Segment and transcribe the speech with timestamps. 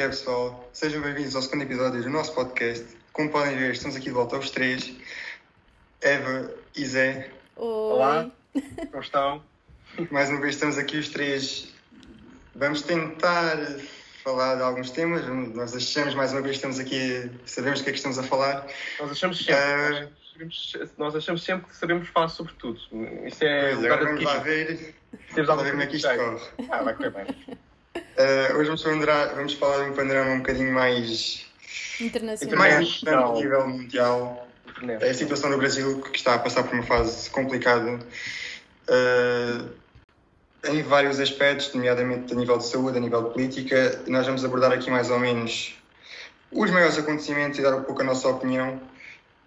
[0.00, 0.70] É que é, pessoal?
[0.72, 2.86] Sejam bem-vindos ao segundo episódio do nosso podcast.
[3.12, 4.94] Como podem ver, estamos aqui de volta aos três:
[6.00, 7.28] Eva e Zé.
[7.56, 7.66] Oi.
[7.66, 8.30] Olá.
[8.90, 9.44] Como estão?
[10.10, 11.74] Mais uma vez, estamos aqui os três.
[12.54, 13.58] Vamos tentar
[14.24, 15.26] falar de alguns temas.
[15.54, 18.66] Nós achamos, mais uma vez, estamos aqui, sabemos do que é que estamos a falar.
[18.98, 20.00] Nós achamos sempre, Ah.
[20.00, 22.80] nós, sabemos, nós achamos sempre que sabemos falar sobre tudo.
[23.26, 24.94] Isso é Pois, agora vamos lá ver,
[25.34, 26.70] Temos lá alguma ver como é que isto corre.
[26.70, 27.60] Ah, vai correr bem.
[27.94, 31.44] Ah, hoje vamos, ponderar- vamos falar de um panorama um bocadinho mais,
[32.00, 32.58] Internacional.
[32.58, 33.20] mais Internacional.
[33.22, 34.48] importante a nível mundial.
[35.00, 37.98] É a situação do Brasil que está a passar por uma fase complicada
[38.88, 39.60] eh,
[40.68, 44.00] em vários aspectos, nomeadamente a nível de saúde, a nível de política.
[44.06, 45.74] Nós vamos abordar aqui mais ou menos
[46.50, 48.80] os maiores acontecimentos e dar um pouco a nossa opinião.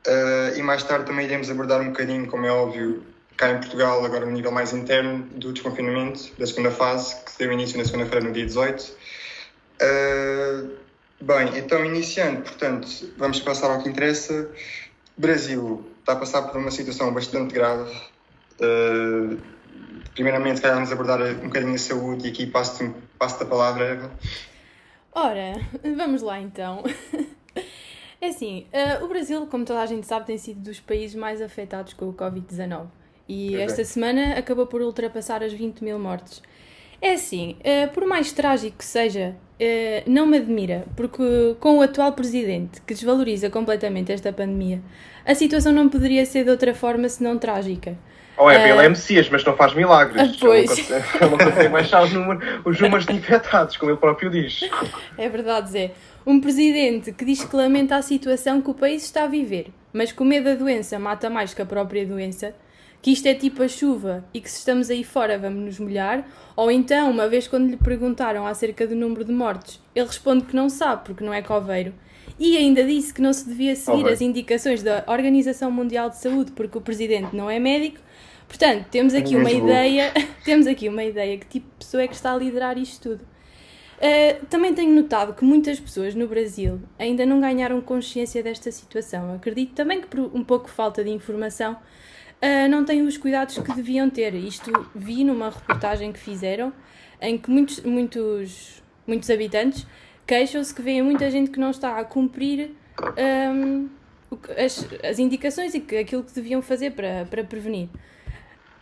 [0.06, 3.04] Eh, e mais tarde também iremos abordar um bocadinho, como é óbvio,
[3.38, 7.52] cá em Portugal, agora no nível mais interno do desconfinamento da segunda fase, que deu
[7.52, 8.94] início na segunda-feira, no dia 18.
[9.80, 10.64] Eh,
[11.20, 14.50] bem, então iniciando, portanto, vamos passar ao que interessa.
[15.17, 17.92] Brasil está a passar por uma situação bastante grave.
[18.59, 19.38] Uh,
[20.14, 24.11] primeiramente, calhar vamos abordar um bocadinho a saúde e aqui passo-te passo a palavra, Eva.
[25.11, 25.54] Ora,
[25.95, 26.84] vamos lá então.
[28.22, 31.42] É assim, eh, o Brasil, como toda a gente sabe, tem sido dos países mais
[31.42, 32.88] afetados com o Covid-19.
[33.28, 33.62] E é.
[33.64, 36.42] esta semana acabou por ultrapassar as 20 mil mortes.
[37.02, 41.82] É assim, eh, por mais trágico que seja, eh, não me admira, porque com o
[41.82, 44.82] atual presidente, que desvaloriza completamente esta pandemia,
[45.26, 47.98] a situação não poderia ser de outra forma senão trágica.
[48.38, 48.70] Ou é, Ah.
[48.70, 50.32] ele é Messias, mas não faz milagres.
[50.34, 50.90] Ah, pois.
[50.90, 54.62] Ele não consegue, baixar os números, os números de infectados, como ele próprio diz.
[55.18, 55.92] É verdade, Zé.
[56.26, 60.12] Um presidente que diz que lamenta a situação que o país está a viver, mas
[60.12, 62.56] que o medo da doença mata mais que a própria doença,
[63.03, 66.25] que isto é tipo a chuva e que se estamos aí fora vamos nos molhar,
[66.55, 70.55] ou então, uma vez quando lhe perguntaram acerca do número de mortes, ele responde que
[70.55, 71.93] não sabe porque não é coveiro.
[72.39, 76.53] E ainda disse que não se devia seguir as indicações da Organização Mundial de Saúde
[76.53, 77.99] porque o presidente não é médico.
[78.47, 79.67] Portanto, temos aqui uma Mesmo.
[79.67, 80.14] ideia,
[80.45, 83.21] temos aqui uma ideia que tipo de pessoa é que está a liderar isto tudo.
[83.97, 89.33] Uh, também tenho notado que muitas pessoas no Brasil ainda não ganharam consciência desta situação.
[89.33, 91.75] Acredito também que por um pouco falta de informação
[92.43, 94.33] uh, não têm os cuidados que deviam ter.
[94.36, 96.73] Isto vi numa reportagem que fizeram
[97.21, 99.87] em que muitos, muitos, muitos habitantes
[100.27, 102.71] queixam-se que veem muita gente que não está a cumprir
[103.17, 103.89] um,
[104.58, 107.89] as, as indicações e que, aquilo que deviam fazer para, para prevenir.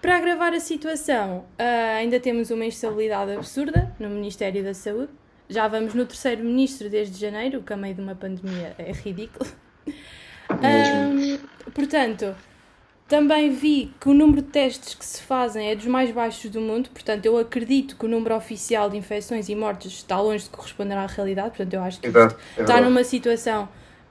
[0.02, 5.12] Para agravar a situação, ah, ainda temos uma instabilidade absurda no Ministério da Saúde.
[5.48, 8.92] Já vamos no terceiro ministro desde janeiro, o que a meio de uma pandemia é
[8.92, 9.48] ridículo.
[10.50, 11.40] Mesmo.
[11.44, 12.36] Ah, portanto,
[13.12, 16.62] também vi que o número de testes que se fazem é dos mais baixos do
[16.62, 20.50] mundo, portanto, eu acredito que o número oficial de infecções e mortes está longe de
[20.50, 22.38] corresponder à realidade, portanto, eu acho que Exato.
[22.58, 23.68] é está numa situação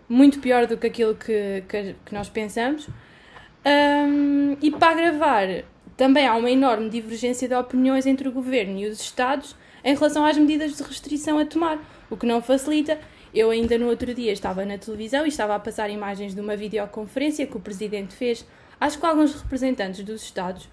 [0.06, 2.90] muito pior do que aquilo que, que, que nós pensamos.
[3.64, 5.48] Ahm, e para agravar,
[5.96, 10.26] também há uma enorme divergência de opiniões entre o governo e os Estados em relação
[10.26, 11.78] às medidas de restrição a tomar,
[12.10, 12.98] o que não facilita.
[13.32, 16.54] Eu ainda no outro dia estava na televisão e estava a passar imagens de uma
[16.54, 18.44] videoconferência que o presidente fez,
[18.80, 20.68] acho que alguns representantes dos Estados,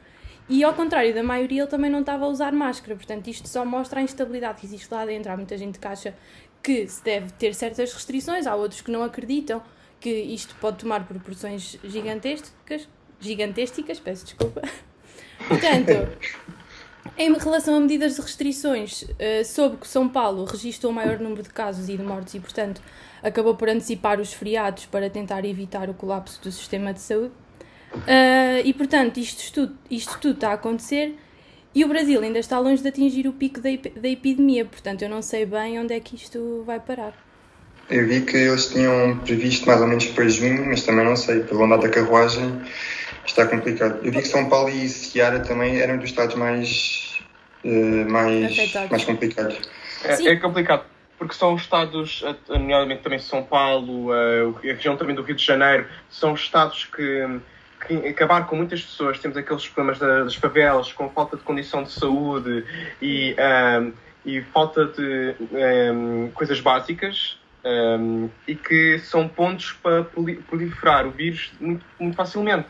[0.49, 2.95] e ao contrário da maioria, ele também não estava a usar máscara.
[2.95, 5.29] Portanto, isto só mostra a instabilidade que existe lá dentro.
[5.29, 6.15] Há muita gente que acha
[6.63, 9.61] que se deve ter certas restrições, há outros que não acreditam
[9.99, 12.87] que isto pode tomar proporções gigantescas,
[13.19, 14.61] gigantescas, peço desculpa.
[15.47, 15.91] Portanto,
[17.17, 21.43] em relação a medidas de restrições, eh, soube que São Paulo registrou o maior número
[21.43, 22.81] de casos e de mortes e, portanto,
[23.23, 27.33] acabou por antecipar os feriados para tentar evitar o colapso do sistema de saúde.
[28.07, 31.15] Ah, e, portanto, isto tudo, isto tudo está a acontecer
[31.73, 35.09] e o Brasil ainda está longe de atingir o pico da, da epidemia, portanto, eu
[35.09, 37.13] não sei bem onde é que isto vai parar.
[37.89, 41.41] Eu vi que eles tinham previsto mais ou menos para junho, mas também não sei,
[41.41, 42.61] pelo andar da carruagem
[43.25, 43.99] está complicado.
[44.03, 47.21] Eu vi que São Paulo e Ceará também eram dos estados mais,
[47.63, 49.59] eh, mais, mais complicados.
[50.03, 50.83] É, é complicado,
[51.17, 55.45] porque são estados, eh, nomeadamente também São Paulo, eh, a região também do Rio de
[55.45, 57.39] Janeiro, são estados que,
[57.85, 59.19] que acabaram com muitas pessoas.
[59.19, 62.65] Temos aqueles problemas da- das favelas, com falta de condição de saúde
[63.01, 63.91] e, ahm,
[64.25, 67.37] e falta de ahm, coisas básicas.
[67.65, 72.69] ahm, e que são pontos para proli- proliferar o vírus muito, muito facilmente.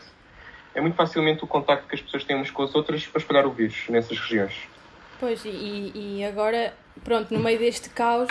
[0.74, 3.46] É muito facilmente o contacto que as pessoas têm umas com as outras para espalhar
[3.46, 4.54] o vírus nessas regiões.
[5.20, 6.74] Pois, e, e agora,
[7.04, 8.28] pronto, no meio deste caos,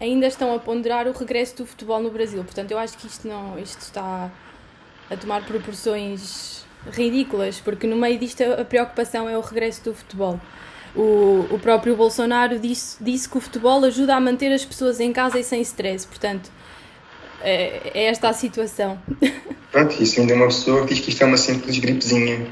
[0.00, 2.42] ainda estão a ponderar o regresso do futebol no Brasil.
[2.44, 4.30] Portanto, eu acho que isto não, isto está
[5.10, 10.40] a tomar proporções ridículas, porque no meio disto a preocupação é o regresso do futebol.
[10.94, 15.12] O, o próprio Bolsonaro disse, disse que o futebol ajuda a manter as pessoas em
[15.12, 16.06] casa e sem stress.
[16.06, 16.50] Portanto,
[17.42, 18.98] é, é esta a situação.
[19.70, 22.46] Pronto, isso ainda é uma pessoa que diz que isto é uma simples gripezinha.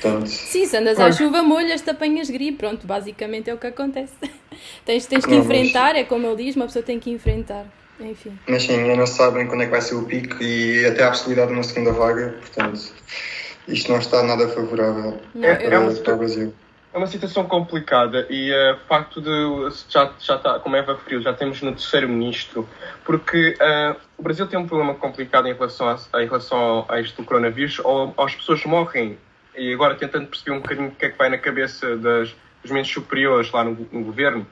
[0.00, 2.58] Portanto, Sim, se andas à chuva, molhas, te apanhas gripe.
[2.58, 4.14] Pronto, basicamente é o que acontece.
[4.84, 6.02] tens, tens que não, enfrentar, mas...
[6.02, 7.66] é como ele diz, uma pessoa tem que enfrentar.
[8.00, 8.38] Enfim.
[8.48, 11.08] Mas sim, ainda não sabem quando é que vai ser o pico e até há
[11.08, 12.92] a possibilidade de uma segunda vaga, portanto,
[13.66, 16.54] isto não está nada favorável não, para, é uma, para o Brasil.
[16.92, 21.20] É uma situação complicada e o uh, facto de já, já está, como Eva referiu,
[21.20, 22.68] já temos no terceiro ministro,
[23.04, 27.22] porque uh, o Brasil tem um problema complicado em relação a, em relação a este
[27.22, 29.18] coronavírus, ou as pessoas morrem,
[29.56, 32.70] e agora tentando perceber um bocadinho o que é que vai na cabeça das, dos
[32.70, 34.46] membros superiores lá no, no governo,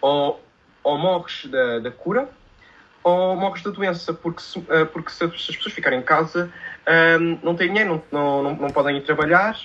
[0.00, 0.40] ou,
[0.84, 2.28] ou morres da, da cura,
[3.02, 6.52] ou morres da doença, porque se, uh, porque se as pessoas ficarem em casa,
[7.20, 9.58] um, não têm dinheiro, não, não, não podem ir trabalhar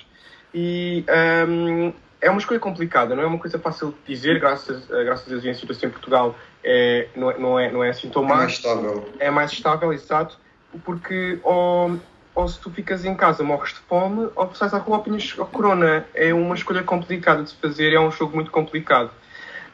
[0.54, 1.04] e
[1.48, 5.26] um, é uma escolha complicada, não é uma coisa fácil de dizer, graças, eh, graças
[5.26, 8.24] a Deus, a situação em Portugal é, não, é, não, é, não é assim tão
[8.24, 8.34] má.
[8.34, 9.08] É mais estável.
[9.18, 10.38] É mais estável, exato,
[10.84, 11.98] porque ou,
[12.34, 15.44] ou se tu ficas em casa morres de fome, ou sais à rua apanhas a
[15.44, 16.06] corona.
[16.14, 19.10] É uma escolha complicada de se fazer, é um jogo muito complicado.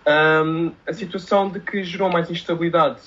[0.06, 3.00] Um, a situação de que gerou mais instabilidade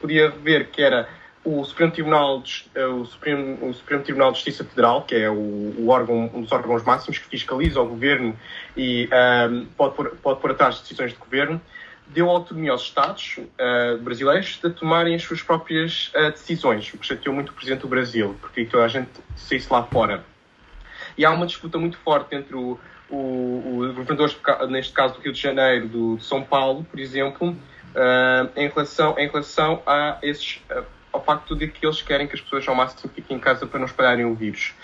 [0.00, 1.08] podia ver que era
[1.44, 5.28] o Supremo Tribunal, de, eh, o Supremo, o Supremo Tribunal de Justiça Federal, que é
[5.28, 8.34] o, o, órgão, um dos órgãos máximos que fiscaliza o governo
[8.74, 11.60] e um, ehm, pode, pôr, pode pôr atrás decisões de governo,
[12.06, 17.06] deu autonomia aos Estados uh, brasileiros de tomarem as suas próprias uh, decisões, o que
[17.06, 20.24] chateou muito o Presidente do Brasil, porque toda a gente saísse lá fora.
[21.16, 22.78] E há uma disputa muito forte entre o,
[23.10, 27.56] o, o neste caso do Rio de Janeiro, do, de São Paulo, por exemplo,
[27.94, 30.60] uh, em, relação, em relação a esses
[31.14, 33.78] ao facto de que eles querem que as pessoas ao máximo fiquem em casa para
[33.78, 34.74] não espalharem o vírus.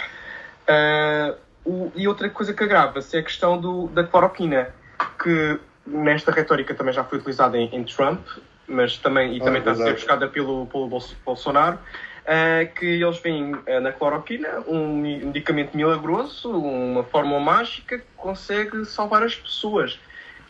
[0.63, 4.73] Uh, o, e outra coisa que agrava-se é a questão do, da cloroquina,
[5.21, 8.25] que nesta retórica também já foi utilizada em, em Trump,
[8.69, 10.89] mas também, e também ah, está a ser buscada pelo, pelo
[11.25, 18.05] Bolsonaro, uh, que eles veem uh, na cloroquina um medicamento milagroso, uma fórmula mágica que
[18.17, 19.99] consegue salvar as pessoas.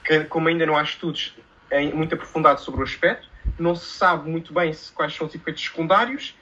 [0.04, 1.34] Que, como ainda não há estudos
[1.94, 3.28] muito aprofundados sobre o aspecto,
[3.58, 6.34] não se sabe muito bem quais são os efeitos secundários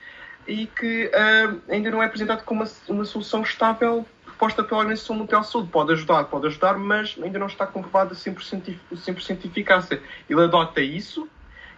[0.47, 5.17] e que uh, ainda não é apresentado como uma, uma solução estável proposta pela Organização
[5.17, 5.69] Mundial de Saúde.
[5.69, 10.01] Pode ajudar, pode ajudar, mas ainda não está comprovada 100%, 100 eficácia.
[10.31, 11.29] Ele adota isso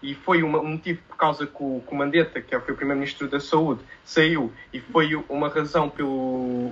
[0.02, 2.76] e foi uma, um motivo por causa que o, que o Mandetta, que foi o
[2.76, 6.11] Primeiro-Ministro da Saúde, saiu e foi uma razão pelo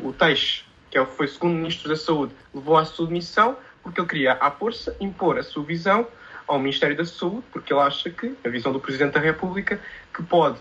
[0.04, 4.08] o Teixe, que é foi o segundo Ministro da Saúde, levou à submissão porque ele
[4.08, 6.06] queria, à força, impor a sua visão
[6.48, 9.80] ao Ministério da Saúde, porque ele acha que, a visão do Presidente da República,
[10.14, 10.58] que pode,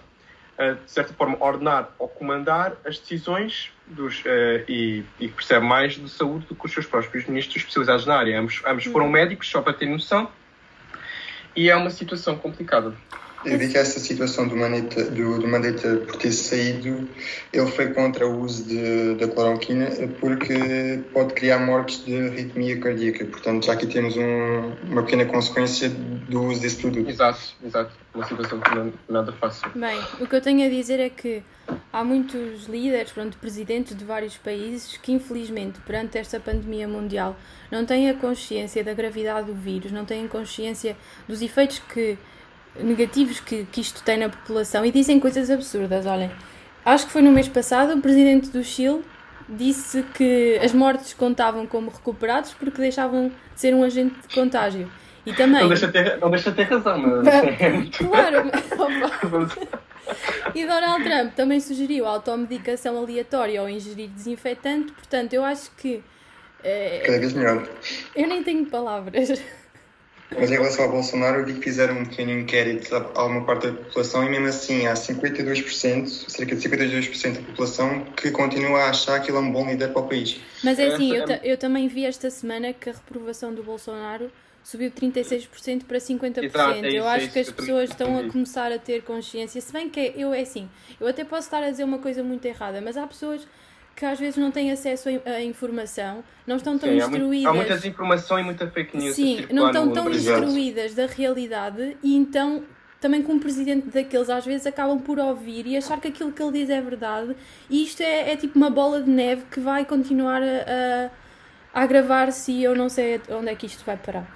[0.58, 5.94] eh, de certa forma, ordenar ou comandar as decisões dos, uh, e, e percebe mais
[5.94, 8.40] de saúde do que os seus próprios ministros especializados na área.
[8.40, 9.12] Ambos, ambos foram uhum.
[9.12, 10.30] médicos, só para ter noção,
[11.56, 12.94] e é uma situação complicada.
[13.46, 17.08] Eu vi que essa situação do Mandetta, do, do Mandetta por ter saído,
[17.54, 19.90] ele foi contra o uso de, da cloroquina
[20.20, 23.26] porque pode criar mortes de arritmia cardíaca.
[23.26, 27.10] Portanto, já aqui temos um, uma pequena consequência do uso desse produto.
[27.10, 27.92] Exato, exato.
[28.14, 29.70] Uma situação que não nada fácil.
[29.76, 31.44] Bem, o que eu tenho a dizer é que
[31.94, 37.38] há muitos líderes, pronto, presidentes de vários países que, infelizmente, perante esta pandemia mundial,
[37.72, 40.98] não têm a consciência da gravidade do vírus, não têm consciência
[41.28, 42.18] dos efeitos que
[42.82, 46.06] negativos que, que isto tem na população e dizem coisas absurdas.
[46.06, 46.32] Olhem,
[46.86, 49.04] acho que foi no mês passado o presidente do Chile
[49.50, 54.90] disse que as mortes contavam como recuperados porque deixavam de ser um agente de contágio.
[55.26, 55.62] E também.
[55.62, 57.28] Não deixa ter, não deixa ter razão, mas.
[57.98, 58.50] claro,
[60.56, 66.02] E Donald Trump também sugeriu automedicação aleatória ou ingerir desinfetante, portanto, eu acho que.
[66.64, 67.04] É...
[67.06, 67.68] Cada vez melhor.
[68.16, 69.44] Eu nem tenho palavras.
[70.36, 73.68] Mas em relação ao Bolsonaro, eu vi que fizeram um pequeno inquérito a alguma parte
[73.68, 78.90] da população e mesmo assim há 52%, cerca de 52% da população que continua a
[78.90, 80.40] achar que ele é um bom líder para o país.
[80.64, 84.30] Mas é assim, eu, eu também vi esta semana que a reprovação do Bolsonaro
[84.64, 86.44] subiu de 36% para 50%.
[86.44, 89.62] Exato, é isso, eu acho é que as pessoas estão a começar a ter consciência,
[89.62, 90.70] se bem que eu é assim,
[91.00, 93.48] eu até posso estar a dizer uma coisa muito errada, mas há pessoas
[93.98, 97.52] que às vezes não têm acesso a informação, não estão tão Sim, instruídas.
[97.52, 99.16] Há, muita desinformação e muita fake news.
[99.16, 102.64] Sim, não estão tão instruídas da realidade e então
[103.02, 106.52] também como presidente daqueles às vezes acabam por ouvir e achar que aquilo que ele
[106.52, 107.36] diz é verdade
[107.70, 111.10] e isto é, é tipo uma bola de neve que vai continuar a,
[111.74, 114.28] a agravar-se e eu não sei onde é que isto vai parar.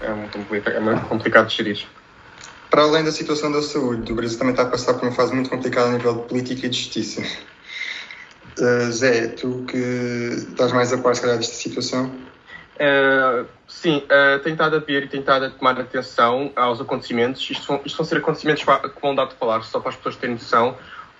[0.00, 0.38] É muito,
[0.70, 1.86] é muito complicado de gerir.
[2.70, 5.34] Para além da situação da saúde, o Brasil também está a passar por uma fase
[5.34, 7.22] muito complicada a nível de política e de justiça.
[8.60, 12.06] Uh, Zé, tu que estás mais a par, se calhar, desta situação?
[12.78, 17.48] Uh, sim, uh, tenho estado a ver e tenho estado a tomar atenção aos acontecimentos.
[17.50, 20.16] Isto vão, isto vão ser acontecimentos que vão dar de falar, só para as pessoas
[20.16, 20.76] terem noção.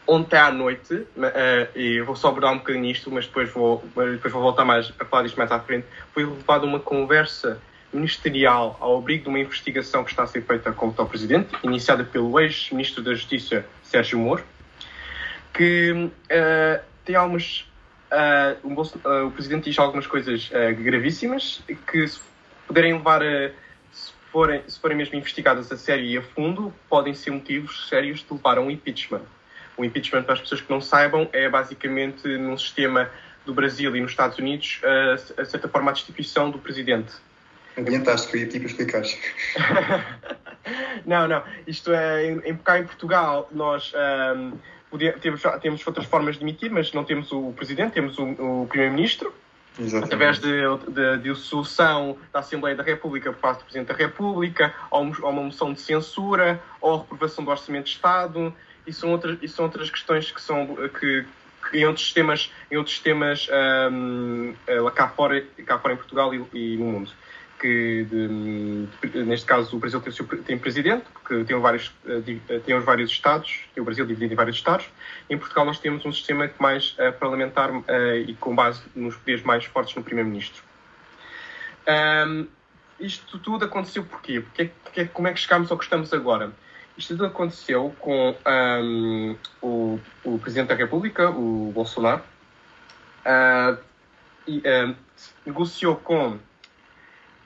[0.07, 4.33] Ontem à noite, uh, e vou só abordar um bocadinho isto, mas depois vou, depois
[4.33, 7.61] vou voltar mais a falar disto mais à frente, foi levada uma conversa
[7.93, 12.05] ministerial ao abrigo de uma investigação que está a ser feita contra o Presidente, iniciada
[12.05, 14.45] pelo ex-Ministro da Justiça, Sérgio Moro,
[15.53, 17.67] que uh, tem algumas.
[18.63, 20.51] Uh, Bolso, uh, o Presidente diz algumas coisas
[20.83, 22.21] gravíssimas que, se
[22.67, 23.51] puderem levar a.
[23.91, 28.21] Se forem, se forem mesmo investigadas a sério e a fundo, podem ser motivos sérios
[28.21, 29.23] de levar a um impeachment.
[29.77, 33.11] O impeachment, para as pessoas que não saibam, é basicamente num sistema
[33.47, 37.13] do Brasil e nos Estados Unidos a, a certa forma a destituição do presidente
[37.79, 39.19] Adiantaste que eu ia pedir para explicares.
[41.07, 41.43] não, não.
[41.67, 43.93] Isto é, em, cá em Portugal, nós
[44.37, 44.53] um,
[45.21, 49.33] temos, temos outras formas de emitir, mas não temos o Presidente, temos o, o Primeiro-Ministro.
[50.03, 54.75] Através de, de, de solução da Assembleia da República por parte do Presidente da República,
[54.91, 58.53] ou, ou uma moção de censura, ou a reprovação do Orçamento de Estado,
[58.85, 60.67] e são outras, e são outras questões que são
[60.99, 61.25] que,
[61.71, 63.49] que em outros sistemas, em outros sistemas
[63.93, 64.53] um,
[64.97, 67.13] cá, fora, cá fora em Portugal e, e no mundo
[67.59, 70.13] que de, neste caso o Brasil tem,
[70.43, 74.37] tem, presidente, porque tem vários, eh, tem os vários estados, tem o Brasil dividido em
[74.37, 74.87] vários estados.
[75.29, 77.85] Em Portugal nós temos um sistema mais uh, parlamentar uh,
[78.27, 80.63] e com base nos poderes mais fortes no primeiro-ministro.
[81.89, 82.47] Um,
[83.01, 84.41] isto tudo aconteceu porquê?
[84.41, 86.53] Porque, porque, como é que chegámos ao que estamos agora?
[86.97, 92.23] Isto tudo aconteceu com um, o, o, Presidente da República, o Bolsonaro,
[93.25, 93.79] uh,
[94.47, 94.63] e,
[95.47, 96.39] negociou com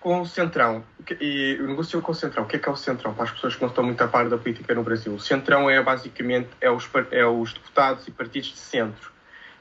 [0.02, 0.84] com o Centrão,
[1.20, 2.42] e negociou com o Centrão.
[2.42, 3.14] O que é que é o Centrão?
[3.14, 5.14] Para as pessoas que não estão muito a par da política no Brasil.
[5.14, 9.12] O Centrão é basicamente é os, é os deputados e partidos de centro.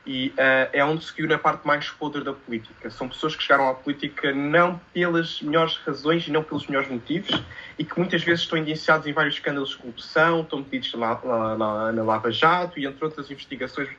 [0.03, 2.89] E uh, é onde se na parte mais podre da política.
[2.89, 7.39] São pessoas que chegaram à política não pelas melhores razões e não pelos melhores motivos
[7.77, 11.55] e que muitas vezes estão indiciados em vários escândalos de corrupção, estão metidos na, na,
[11.55, 13.89] na, na Lava Jato e entre outras investigações.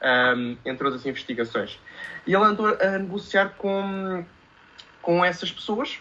[0.00, 1.76] Um, ehm, entre outras investigações.
[2.24, 4.24] E ele andou a negociar com
[5.02, 5.98] com essas pessoas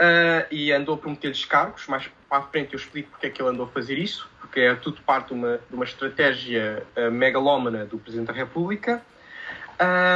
[0.00, 1.86] uh, e andou a prometer-lhes cargos.
[1.86, 4.60] Mais para a frente eu explico porque é que ele andou a fazer isso, porque
[4.60, 9.02] é tudo parte de uma, de uma estratégia uh, megalómana do Presidente da República.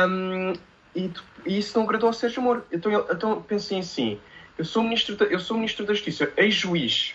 [0.08, 0.52] Um,
[0.94, 1.10] e,
[1.46, 2.64] e, isso não agradou ao Sérgio Moro.
[2.70, 4.20] Então, então pensei assim:
[4.56, 7.14] eu sou ministro, da, eu sou ministro da Justiça, ex-juiz,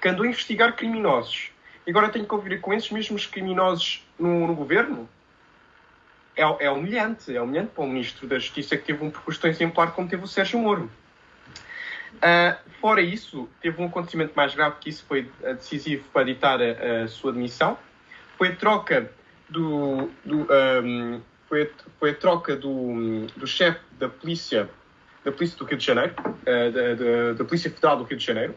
[0.00, 1.50] que andou a investigar criminosos,
[1.86, 5.08] e agora tenho que ouvir com esses mesmos criminosos no, no governo?
[6.36, 7.34] É, é humilhante.
[7.34, 10.22] É humilhante para um Ministro da Justiça que teve um percurso tão exemplar como teve
[10.22, 10.90] o Sérgio Moro.
[12.16, 17.04] Uh, fora isso, teve um acontecimento mais grave que isso foi decisivo para ditar a,
[17.04, 17.78] a sua demissão.
[18.38, 19.10] Foi a troca
[19.48, 20.46] do, do
[20.82, 24.68] um, foi, foi troca do, do chefe da polícia
[25.24, 28.24] da polícia do Rio de Janeiro, uh, da, da, da, polícia federal do Rio de
[28.24, 28.54] Janeiro,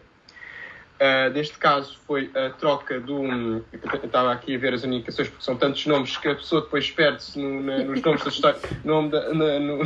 [0.99, 3.23] Uh, neste caso foi a troca do.
[3.23, 3.63] Eu
[4.03, 7.39] estava aqui a ver as indicações porque são tantos nomes que a pessoa depois perde-se
[7.39, 8.61] no, nos nomes das histórias.
[8.83, 9.77] No, no, no,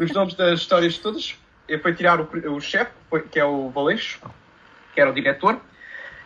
[0.00, 1.34] nos nomes das histórias todas.
[1.82, 2.92] Foi tirar o, o chefe,
[3.30, 4.20] que é o Valeixo,
[4.94, 5.60] que era o diretor,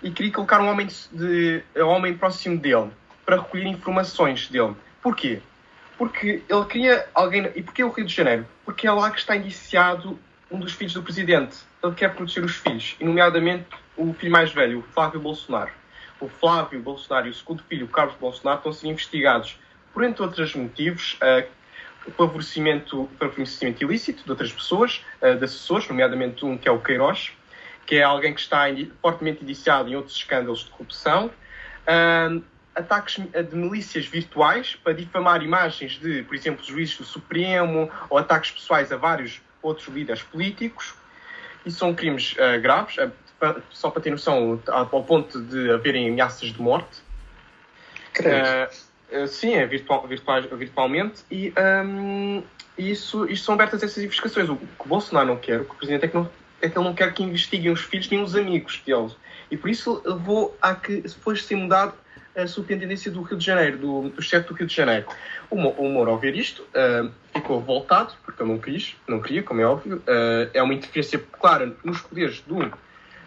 [0.03, 2.91] e queria colocar um homem, de, um homem próximo dele
[3.25, 4.75] para recolher informações dele.
[5.03, 5.41] Porquê?
[5.99, 7.51] Porque ele queria alguém.
[7.57, 8.47] E porquê o Rio de Janeiro?
[8.65, 10.17] Porque é lá que está indiciado
[10.51, 11.59] um dos filhos do presidente.
[11.83, 15.71] Ele quer proteger os filhos, e nomeadamente o filho mais velho, o Flávio Bolsonaro.
[16.21, 19.59] O Flávio Bolsonaro e o segundo filho, o Carlos Bolsonaro, estão a ser investigados
[19.93, 21.47] por, entre outros motivos, uh,
[22.07, 26.81] o favorecimento, favorecimento ilícito de outras pessoas, uh, de assessores, nomeadamente um que é o
[26.81, 27.33] Queiroz,
[27.85, 28.65] que é alguém que está
[29.03, 31.31] fortemente indiciado em outros escândalos de corrupção.
[31.87, 32.43] Uh,
[32.75, 38.51] ataques de milícias virtuais para difamar imagens de, por exemplo, juízes do Supremo ou ataques
[38.51, 40.95] pessoais a vários outros líderes políticos.
[41.65, 46.53] E são crimes uh, graves, uh, só para ter noção, ao ponto de haverem ameaças
[46.53, 47.01] de morte.
[48.21, 51.25] Uh, sim, é virtual, virtual, virtualmente.
[51.31, 51.53] E
[51.85, 52.43] um,
[52.79, 54.49] isso, isto são abertas essas investigações.
[54.49, 56.79] O que o Bolsonaro não quer, o que o Presidente é que, não, é que
[56.79, 59.17] ele não quer que investiguem os filhos nem os amigos deles.
[59.51, 61.95] E por isso levou a que depois ser mudado
[62.37, 65.07] a superintendência do Rio de Janeiro, do, do chefe do Rio de Janeiro.
[65.51, 69.43] O, o Moro, ao ver isto, uh, ficou voltado, porque ele não quis, não queria,
[69.43, 69.97] como é óbvio.
[69.99, 72.71] Uh, é uma interferência clara nos poderes do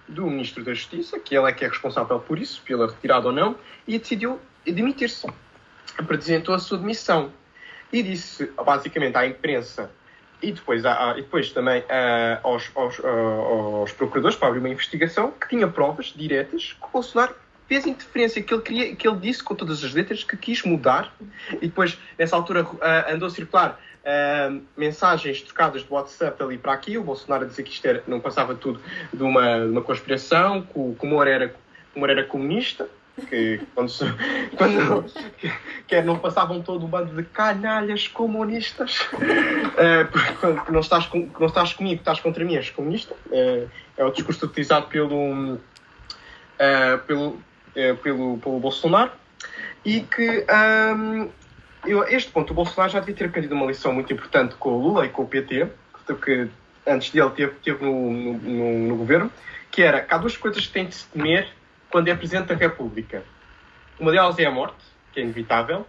[0.10, 3.32] do Ministro da Justiça, que ele é que é responsável por isso, pela retirada ou
[3.32, 3.56] não,
[3.88, 5.28] e decidiu demitir-se.
[5.98, 7.32] Apresentou a sua demissão
[7.94, 9.92] e disse basicamente à imprensa
[10.42, 15.32] e depois, a, e depois também a, aos, aos, aos, procuradores para abrir uma investigação
[15.32, 17.36] que tinha provas diretas que Bolsonaro
[17.70, 21.14] fez interferência, que ele, queria, que ele disse com todas as letras que quis mudar,
[21.54, 22.80] e depois, nessa altura, uh,
[23.14, 27.62] andou a circular uh, mensagens trocadas do WhatsApp ali para aqui, o Bolsonaro a dizer
[27.62, 28.82] que isto era, não passava tudo
[29.14, 31.56] de uma, de uma conspiração, que o, que o Moura era,
[31.96, 32.90] o Moura era comunista,
[33.30, 33.92] que quando,
[34.58, 35.06] quando
[35.88, 41.48] que não passavam todo um bando de canalhas comunistas uh, que não estás, com, não
[41.48, 45.54] estás comigo, estás contra mim, és comunista uh, é o discurso utilizado pelo
[46.60, 47.40] uh, pelo,
[48.04, 49.12] pelo, pelo Bolsonaro
[49.86, 50.46] e que
[50.98, 51.30] um,
[51.86, 54.82] eu, este ponto o Bolsonaro já devia ter aprendido uma lição muito importante com o
[54.82, 55.68] Lula e com o PT
[56.24, 56.50] que
[56.88, 59.32] antes dele teve, teve no, no, no governo
[59.72, 61.48] que era que há duas coisas que tem de se temer
[61.90, 63.24] quando é Presidente da República.
[64.00, 64.78] Uma delas é a morte,
[65.12, 65.86] que é inevitável,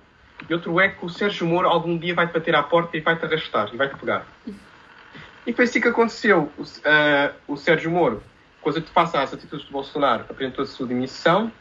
[0.49, 3.25] e outro é que o Sérgio Moro algum dia vai-te bater à porta e vai-te
[3.25, 4.27] arrastar e vai-te pegar.
[5.47, 6.51] E foi assim que aconteceu.
[6.57, 8.23] O, uh, o Sérgio Moro,
[8.61, 11.53] coisa que faça as atitudes do Bolsonaro, apresentou a sua demissão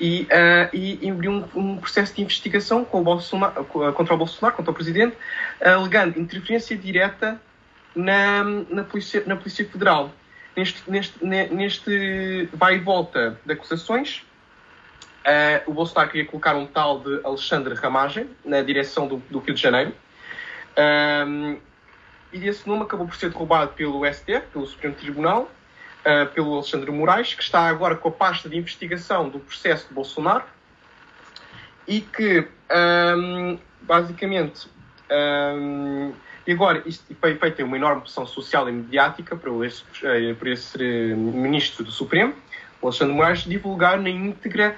[0.00, 4.56] e, uh, e abriu um, um, processo de investigação com o Bolsonaro, contra o Bolsonaro,
[4.56, 5.16] contra o Presidente,
[5.60, 7.40] alegando interferência direta
[7.94, 10.12] na, na, polícia, na Polícia Federal
[10.56, 14.24] neste, neste, neste vai e volta de acusações,
[15.24, 19.54] uh, o Bolsonaro queria colocar um tal de Alexandre Ramagem na direção do, do Rio
[19.54, 19.94] de Janeiro.
[21.26, 21.58] Um,
[22.32, 25.50] e esse nome acabou por ser derrubado pelo STF, pelo Supremo Tribunal,
[26.04, 29.94] uh, pelo Alexandre Moraes, que está agora com a pasta de investigação do processo de
[29.94, 30.44] Bolsonaro
[31.86, 32.46] e que,
[33.18, 34.68] um, basicamente,
[35.10, 36.12] um,
[36.46, 40.50] e agora, isto foi feita uma enorme pressão social e mediática para esse, eh, para
[40.50, 42.34] esse eh, ministro do Supremo,
[42.82, 44.76] o Alexandre Moraes, divulgar na íntegra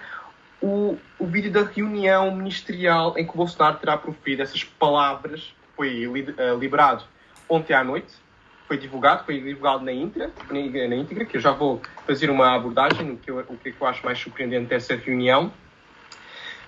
[0.62, 5.76] o, o vídeo da reunião ministerial em que o Bolsonaro terá proferido essas palavras, que
[5.76, 6.04] foi
[6.59, 7.02] liberado
[7.49, 8.14] ontem à noite,
[8.67, 13.07] foi divulgado, foi divulgado na íntegra, na íntegra que eu já vou fazer uma abordagem
[13.07, 15.53] no que eu, o que eu acho mais surpreendente dessa reunião.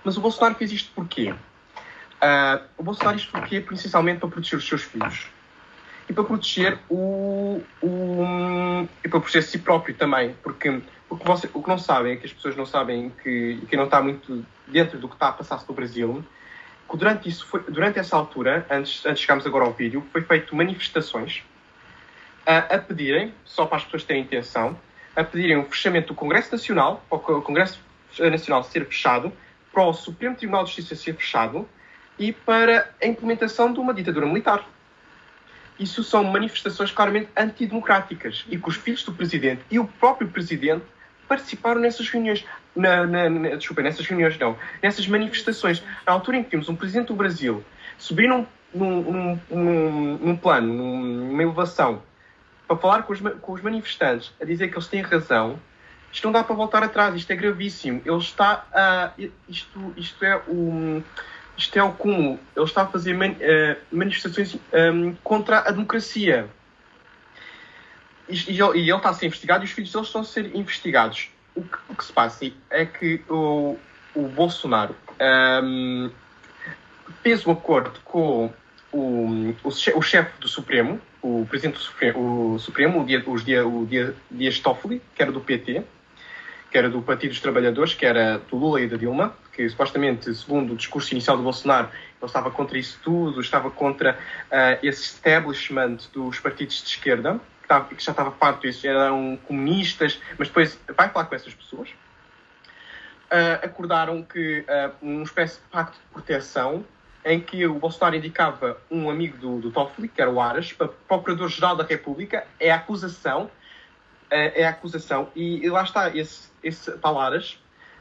[0.04, 1.32] Mas o Bolsonaro fez isto porquê?
[1.32, 5.26] Uh, o Bolsonaro isto porque principalmente para proteger os seus filhos
[6.08, 10.80] e para proteger o, o e para proteger si próprio também, porque
[11.10, 13.76] o que, você, o que não sabem é que as pessoas não sabem que quem
[13.76, 16.24] não está muito dentro do que está a passar-se no Brasil,
[16.88, 20.22] que durante isso foi, durante essa altura, antes antes de chegarmos agora ao vídeo, foi
[20.22, 21.44] feito manifestações
[22.48, 24.74] a, a pedirem, só para as pessoas terem intenção,
[25.14, 27.78] a pedirem o fechamento do Congresso Nacional, para o Congresso
[28.18, 29.30] Nacional ser fechado,
[29.70, 31.68] para o Supremo Tribunal de Justiça ser fechado
[32.18, 34.66] e para a implementação de uma ditadura militar.
[35.78, 40.84] Isso são manifestações claramente antidemocráticas e que os filhos do presidente e o próprio presidente
[41.28, 42.46] participaram nessas reuniões.
[42.74, 44.56] Na, na, na, desculpa, nessas reuniões não.
[44.82, 45.84] Nessas manifestações.
[46.06, 47.62] Na altura em que tínhamos um presidente do Brasil
[47.98, 52.02] subir num, num, num, num plano, numa elevação,
[52.68, 55.58] para falar com os, com os manifestantes, a dizer que eles têm razão,
[56.12, 58.02] isto não dá para voltar atrás, isto é gravíssimo.
[58.04, 59.12] Ele está a.
[59.48, 61.02] isto, isto é o
[61.56, 62.38] isto é o cúmulo.
[62.54, 66.48] Ele está a fazer man, uh, manifestações um, ehm, contra a democracia.
[68.28, 70.24] E, e, ele, e, ele, está a ser investigado e os filhos dele estão a
[70.24, 71.30] ser investigados.
[71.56, 73.76] O que, o que se passa é que o,
[74.14, 76.10] o Bolsonaro um, ehm,
[77.24, 78.52] fez um acordo com
[78.98, 83.44] o, o, o chefe do Supremo, o presidente do Supremo, o, Supremo, o, dia, os
[83.44, 85.84] dia, o dia, Dias Toffoli, que era do PT,
[86.70, 90.34] que era do Partido dos Trabalhadores, que era do Lula e da Dilma, que supostamente,
[90.34, 95.02] segundo o discurso inicial do Bolsonaro, ele estava contra isso tudo, estava contra uh, esse
[95.02, 97.40] establishment dos partidos de esquerda,
[97.88, 101.88] que, que já estava farto disso, eram comunistas, mas depois vai falar com essas pessoas.
[103.30, 106.84] Uh, acordaram que uh, uma espécie de pacto de proteção
[107.24, 110.88] em que o Bolsonaro indicava um amigo do, do Toffoli, que era o Aras, para
[110.88, 113.50] Procurador-Geral da República, é a acusação,
[114.30, 117.58] é a acusação, e lá está, esse, esse tal Aras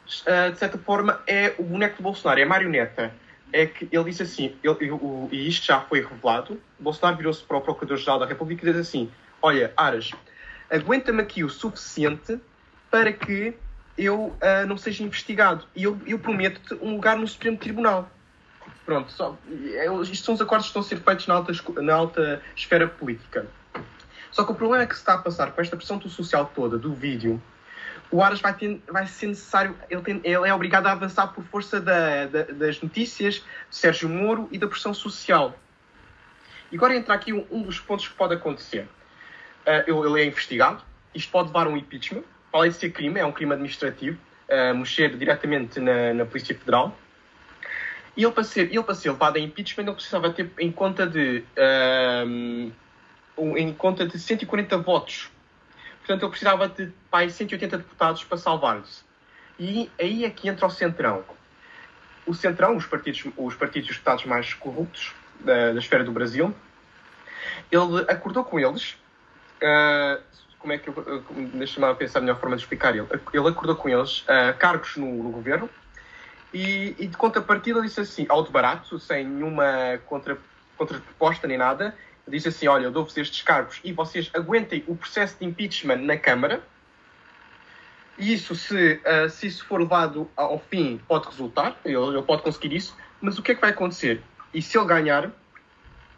[0.07, 3.13] uh, de certa forma, é o boneco do Bolsonaro, é a marioneta.
[3.51, 7.57] É que ele disse assim, ele, o, e isto já foi revelado, Bolsonaro virou-se para
[7.57, 10.11] o Procurador-Geral da República e disse assim, olha, Aras,
[10.69, 12.39] aguenta-me aqui o suficiente
[12.91, 13.53] para que
[13.97, 15.65] eu uh, não seja investigado.
[15.75, 18.09] E eu, eu prometo-te um lugar no Supremo Tribunal.
[18.87, 19.37] Pronto, só,
[19.73, 22.87] é, isto são os acordos que estão a ser feitos na alta, na alta esfera
[22.87, 23.45] política.
[24.31, 26.77] Só que o problema é que se está a passar com esta pressão social toda
[26.77, 27.39] do vídeo
[28.09, 31.43] o Aras vai, ter, vai ser necessário, ele, tem, ele, é obrigado a avançar por
[31.43, 33.35] força da, da, das notícias
[33.69, 35.53] de Sérgio Moro e da pressão social.
[36.71, 38.87] E agora entra aqui um, um dos pontos que pode acontecer.
[39.65, 40.81] Uh, ele é investigado,
[41.13, 42.23] isto pode levar a um impeachment,
[42.53, 44.17] além de ser crime, é um crime administrativo,
[44.49, 46.97] uh, mexer diretamente na, na Polícia Federal.
[48.17, 51.07] E ele para, ser, ele, para ser levado a impeachment, ele precisava ter em conta
[51.07, 52.71] de, uh,
[53.55, 55.29] em conta de 140 votos
[56.07, 59.03] Portanto, ele precisava de pai, 180 deputados para salvar-lhes.
[59.59, 61.25] E aí é que entra o Centrão.
[62.25, 66.55] O Centrão, os partidos, os partidos dos Estados mais corruptos da, da esfera do Brasil,
[67.69, 68.93] ele acordou com eles.
[69.61, 70.23] Uh,
[70.59, 71.23] como é que eu.
[71.55, 73.05] Deixa-me pensar a melhor forma de explicar ele.
[73.33, 75.69] Ele acordou com eles uh, cargos no, no governo
[76.53, 80.37] e, e, de contrapartida disse assim, de barato, sem nenhuma contra,
[80.77, 81.95] contraproposta nem nada,
[82.27, 86.17] disse assim: Olha, eu dou-vos estes cargos e vocês aguentem o processo de impeachment na
[86.17, 86.61] Câmara.
[88.17, 92.75] E isso, se, uh, se isso for levado ao fim, pode resultar, ele pode conseguir
[92.75, 94.23] isso, mas o que é que vai acontecer?
[94.51, 95.31] E se ele ganhar,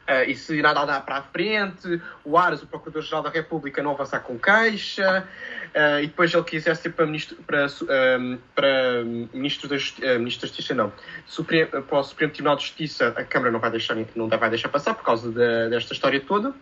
[0.10, 4.22] Uh, se nada andar para a frente, o Aras, o Procurador-Geral da República, não avançar
[4.22, 5.28] com queixa,
[5.68, 10.42] uh, e depois ele quiser ser para Ministro, para, uh, para ministro, da Justiça, ministro
[10.42, 10.92] da Justiça, não,
[11.28, 14.70] Supremo, para o Supremo Tribunal de Justiça, a Câmara não vai deixar, não vai deixar
[14.70, 16.56] passar por causa de, desta história toda.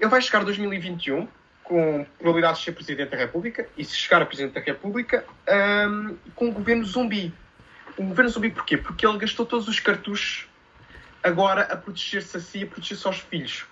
[0.00, 1.28] Ele vai chegar a 2021
[1.62, 5.24] com probabilidade de ser Presidente da República, e se chegar a Presidente da República,
[5.88, 7.32] um, com um governo zumbi.
[7.98, 8.76] Um governo zumbi porquê?
[8.76, 10.49] Porque ele gastou todos os cartuchos
[11.22, 13.66] agora a proteger-se a si, a proteger-se aos filhos.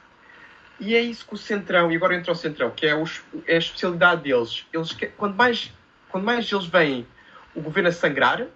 [0.81, 3.57] E é isso que o Centrão, e agora entra o Centrão, que é, os, é
[3.57, 4.65] a especialidade deles.
[4.73, 5.73] Eles, quando, mais,
[6.09, 7.07] quando mais eles veem
[7.55, 8.47] o governo a sangrar,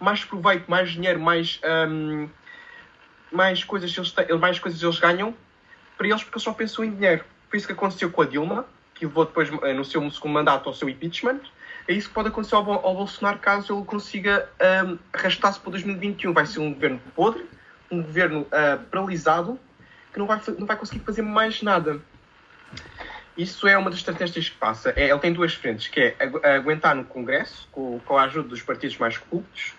[0.00, 2.28] mais proveito, mais dinheiro, mais, um,
[3.32, 5.34] mais, coisas eles mais coisas eles ganham
[5.96, 7.24] para eles, porque eles só pensam em dinheiro.
[7.50, 8.64] Foi isso que aconteceu com a Dilma,
[8.94, 11.40] que levou depois, eh, no seu segundo mandato, ao seu impeachment.
[11.88, 14.48] É isso que pode acontecer ao, ao Bolsonaro caso ele consiga
[14.86, 16.32] um, arrastar-se para 2021.
[16.32, 17.46] Vai ser um governo podre,
[17.90, 19.58] um governo uh, paralisado
[20.12, 22.00] que não vai, não vai conseguir fazer mais nada.
[23.36, 24.92] Isso é uma das estratégias que passa.
[24.96, 28.62] É, ele tem duas frentes, que é aguentar no Congresso, com, com a ajuda dos
[28.62, 29.74] partidos mais corruptos,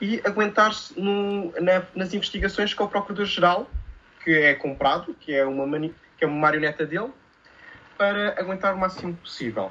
[0.00, 3.70] e aguentar-se na, nas investigações com o Procurador-Geral,
[4.24, 7.12] que é comprado, que é, uma mani, que é uma marioneta dele,
[7.98, 9.70] para aguentar o máximo possível.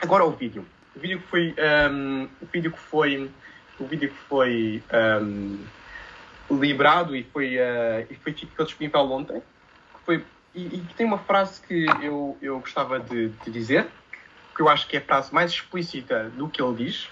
[0.00, 0.66] Agora o vídeo.
[0.94, 1.54] O vídeo que foi...
[1.90, 3.30] Um, o vídeo que foi...
[3.80, 4.82] O vídeo que foi...
[4.92, 5.64] Um,
[6.50, 9.42] liberado e foi, uh, e foi ficou disponível ontem.
[10.04, 10.24] Foi,
[10.54, 13.86] e, e tem uma frase que eu, eu gostava de, de, dizer,
[14.54, 17.08] que eu acho que é a frase mais explícita do que ele diz,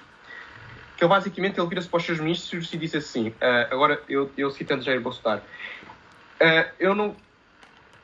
[0.97, 3.35] que ele basicamente ele vira-se para os seus ministros e diz assim, uh,
[3.71, 7.17] agora eu, eu citando Jair Bolsonaro, uh, eu não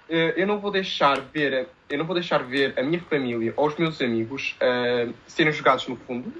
[0.09, 3.75] eu não vou deixar ver eu não vou deixar ver a minha família ou os
[3.75, 4.57] meus amigos
[5.27, 6.33] serem jogados no fundo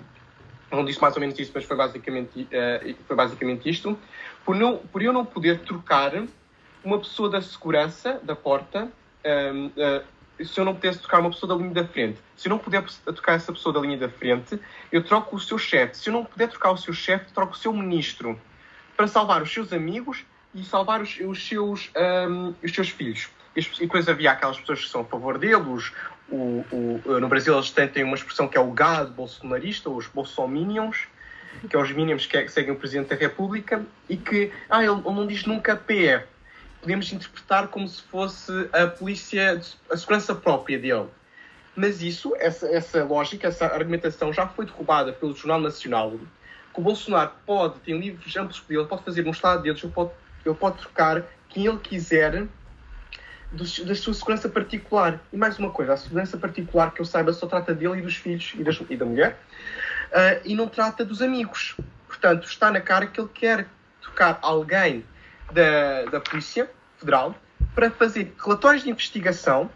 [0.71, 3.99] não disse mais ou menos isso, mas foi basicamente, uh, foi basicamente isto.
[4.45, 6.13] Por, não, por eu não poder trocar
[6.85, 8.85] uma pessoa da segurança da porta,
[9.25, 12.51] uh, uh, se eu não pudesse trocar uma pessoa da linha da frente, se eu
[12.51, 14.61] não puder trocar essa pessoa da linha da frente,
[14.93, 15.97] eu troco o seu chefe.
[15.97, 18.39] Se eu não puder trocar o seu chefe, troco o seu ministro
[18.97, 20.25] para salvar os seus amigos
[20.55, 21.91] e salvar os, os seus,
[22.29, 23.29] um, os seus filhos.
[23.57, 25.57] E depois havia aquelas pessoas que são a favor dele,
[26.29, 30.07] o, o, no Brasil eles têm, têm uma expressão que é o gado bolsonarista, os
[30.09, 31.07] bolsominions,
[31.69, 34.85] que é os mínimos que, é, que seguem o Presidente da República, e que ah,
[34.85, 36.23] ele, ele não diz nunca PE.
[36.81, 41.07] Podemos interpretar como se fosse a polícia, a segurança própria dele.
[41.75, 46.13] Mas isso, essa, essa lógica, essa argumentação já foi derrubada pelo Jornal Nacional,
[46.73, 49.93] que o Bolsonaro pode, tem livros amplos ele pode fazer um estado de dedos, ele
[49.93, 50.11] pode,
[50.45, 52.47] ele pode trocar quem ele quiser
[53.53, 55.21] da sua segurança particular.
[55.33, 58.17] E mais uma coisa, a segurança particular que eu saiba só trata dele e dos
[58.17, 59.39] filhos e, das, e da mulher
[60.13, 61.77] uh, e não trata dos amigos.
[62.07, 63.67] Portanto, está na cara que ele quer
[64.01, 65.05] tocar alguém
[65.53, 67.35] da, da Polícia Federal
[67.75, 69.71] para fazer relatórios de investigação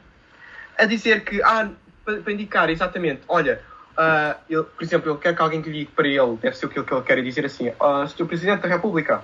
[0.78, 1.70] a dizer que, ah,
[2.04, 6.36] para indicar exatamente, olha, uh, ele, por exemplo, ele quer que alguém ligue para ele,
[6.40, 8.26] deve ser o que ele quer dizer assim, uh, Sr.
[8.26, 9.22] Presidente da República,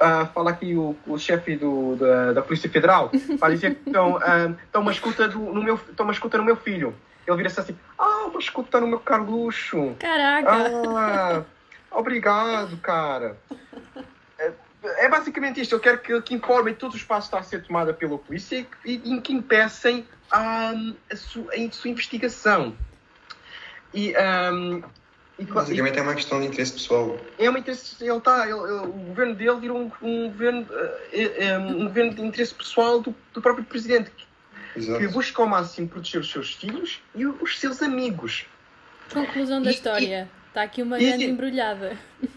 [0.00, 4.16] uh, fala aqui o, o chefe do, da, da Polícia Federal, para dizer que estão,
[4.16, 6.94] uh, uma escuta do, no meu, uma escuta no meu filho.
[7.26, 9.94] Ele vira-se assim, ah, uma escuta no meu Carluxo.
[9.98, 10.50] Caraca!
[10.50, 11.42] Ah,
[11.90, 13.36] obrigado, cara.
[14.38, 14.52] É,
[15.04, 15.74] é basicamente isto.
[15.74, 18.66] Eu quero que, que informem todos os passos que está a ser tomada pela polícia
[18.82, 20.72] e, e que impeçam a,
[21.12, 22.74] a, sua, a sua investigação.
[23.92, 24.14] E,
[24.52, 24.82] um,
[25.40, 27.16] Basicamente e, é uma questão de interesse pessoal.
[27.38, 27.96] É uma interesse.
[28.04, 28.42] Ele está.
[28.48, 30.66] Ele, ele, o governo dele virou um, um governo,
[31.12, 34.10] é, é, um governo de interesse pessoal do, do próprio presidente,
[34.74, 38.46] que, que, busca ao máximo proteger os seus filhos e os seus amigos.
[39.12, 40.28] Conclusão da e, história.
[40.48, 41.96] Está aqui uma grande embrulhada.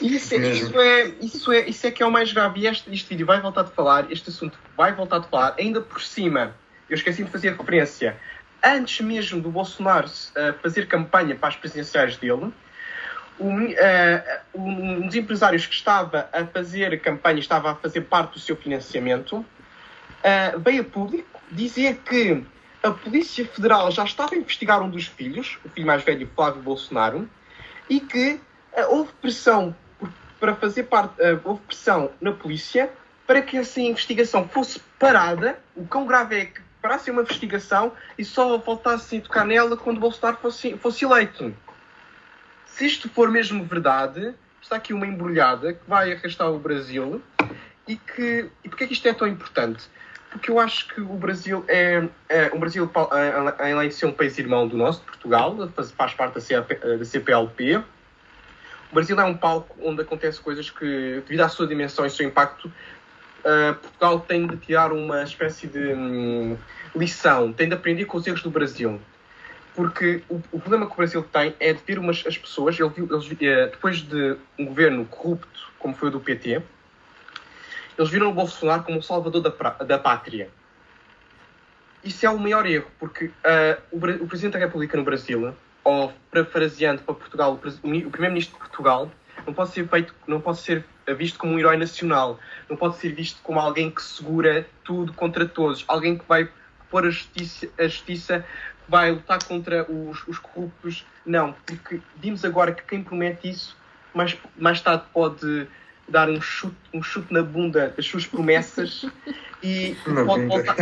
[0.00, 2.60] Isso, é, isso, é, isso, é, isso é que é o mais grave.
[2.60, 5.80] E este, este vídeo vai voltar a falar, este assunto vai voltar a falar, ainda
[5.80, 6.54] por cima.
[6.88, 8.16] Eu esqueci de fazer referência
[8.64, 12.52] antes mesmo do Bolsonaro uh, fazer campanha para as presidenciais dele,
[13.38, 13.72] um, uh,
[14.54, 19.38] um dos empresários que estava a fazer campanha, estava a fazer parte do seu financiamento,
[19.38, 22.44] uh, veio a público dizer que
[22.82, 26.62] a Polícia Federal já estava a investigar um dos filhos, o filho mais velho, Flávio
[26.62, 27.28] Bolsonaro,
[27.88, 28.40] e que
[28.90, 29.74] houve pressão
[30.38, 32.88] para fazer parte, houve pressão na polícia
[33.26, 35.58] para que essa investigação fosse parada.
[35.74, 40.00] O quão grave é que parasse uma investigação e só voltasse a tocar nela quando
[40.00, 41.54] Bolsonaro fosse, fosse eleito.
[42.64, 47.20] Se isto for mesmo verdade, está aqui uma embrulhada que vai arrastar o Brasil
[47.86, 49.84] e que e porquê é que isto é tão importante?
[50.30, 52.90] Porque eu acho que o Brasil é, é o Brasil
[53.58, 57.04] além de ser um país irmão do nosso, Portugal, faz, faz parte da, CP, da
[57.04, 57.76] CPLP.
[58.90, 62.26] O Brasil é um palco onde acontecem coisas que, devido à sua dimensão e seu
[62.26, 62.72] impacto,
[63.44, 66.56] uh, Portugal tem de tirar uma espécie de um,
[66.94, 69.00] lição, tem de aprender com os erros do Brasil
[69.78, 72.92] porque o, o, problema que o Brasil tem é de ter umas as pessoas, eles,
[72.96, 76.60] eles, depois de um governo corrupto, como foi o do PT,
[77.96, 79.50] eles viram o Bolsonaro como o salvador da,
[79.84, 80.50] da pátria.
[82.02, 86.12] Isso é o maior erro, porque uh, o, o, Presidente da República no Brasil, ou
[86.28, 89.08] parafraseando para Portugal, o, o Primeiro-Ministro de Portugal,
[89.46, 93.12] não pode ser feito, não pode ser visto como um herói nacional, não pode ser
[93.12, 96.48] visto como alguém que segura tudo contra todos, alguém que vai
[96.90, 98.44] pôr a justiça, a justiça
[98.88, 101.04] vai lutar contra os, os corruptos.
[101.24, 103.76] Não, porque vimos agora que quem promete isso
[104.14, 105.68] mais, mais tarde pode
[106.08, 109.04] dar um chute, um chute na bunda das suas promessas
[109.62, 109.94] e,
[110.26, 110.76] pode voltar,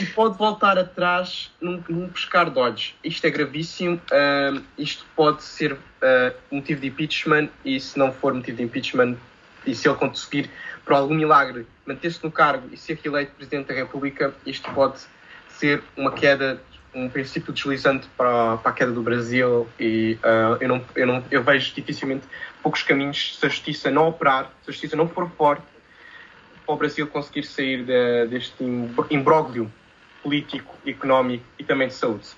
[0.00, 2.94] e pode voltar atrás num, num pescar de olhos.
[3.04, 4.00] Isto é gravíssimo.
[4.10, 5.78] Uh, isto pode ser uh,
[6.50, 9.16] motivo de impeachment e se não for motivo de impeachment
[9.66, 10.50] e se ele conseguir,
[10.84, 15.00] por algum milagre, manter-se no cargo e ser reeleito Presidente da República, isto pode
[15.48, 16.60] ser uma queda
[16.94, 21.24] um princípio deslizante para, para a queda do Brasil e uh, eu, não, eu, não,
[21.30, 22.24] eu vejo dificilmente
[22.62, 25.64] poucos caminhos se a justiça não operar, se a justiça não for forte,
[26.64, 28.64] para o Brasil conseguir sair de, deste
[29.10, 29.70] imbróglio
[30.22, 32.28] político, económico e também de saúde.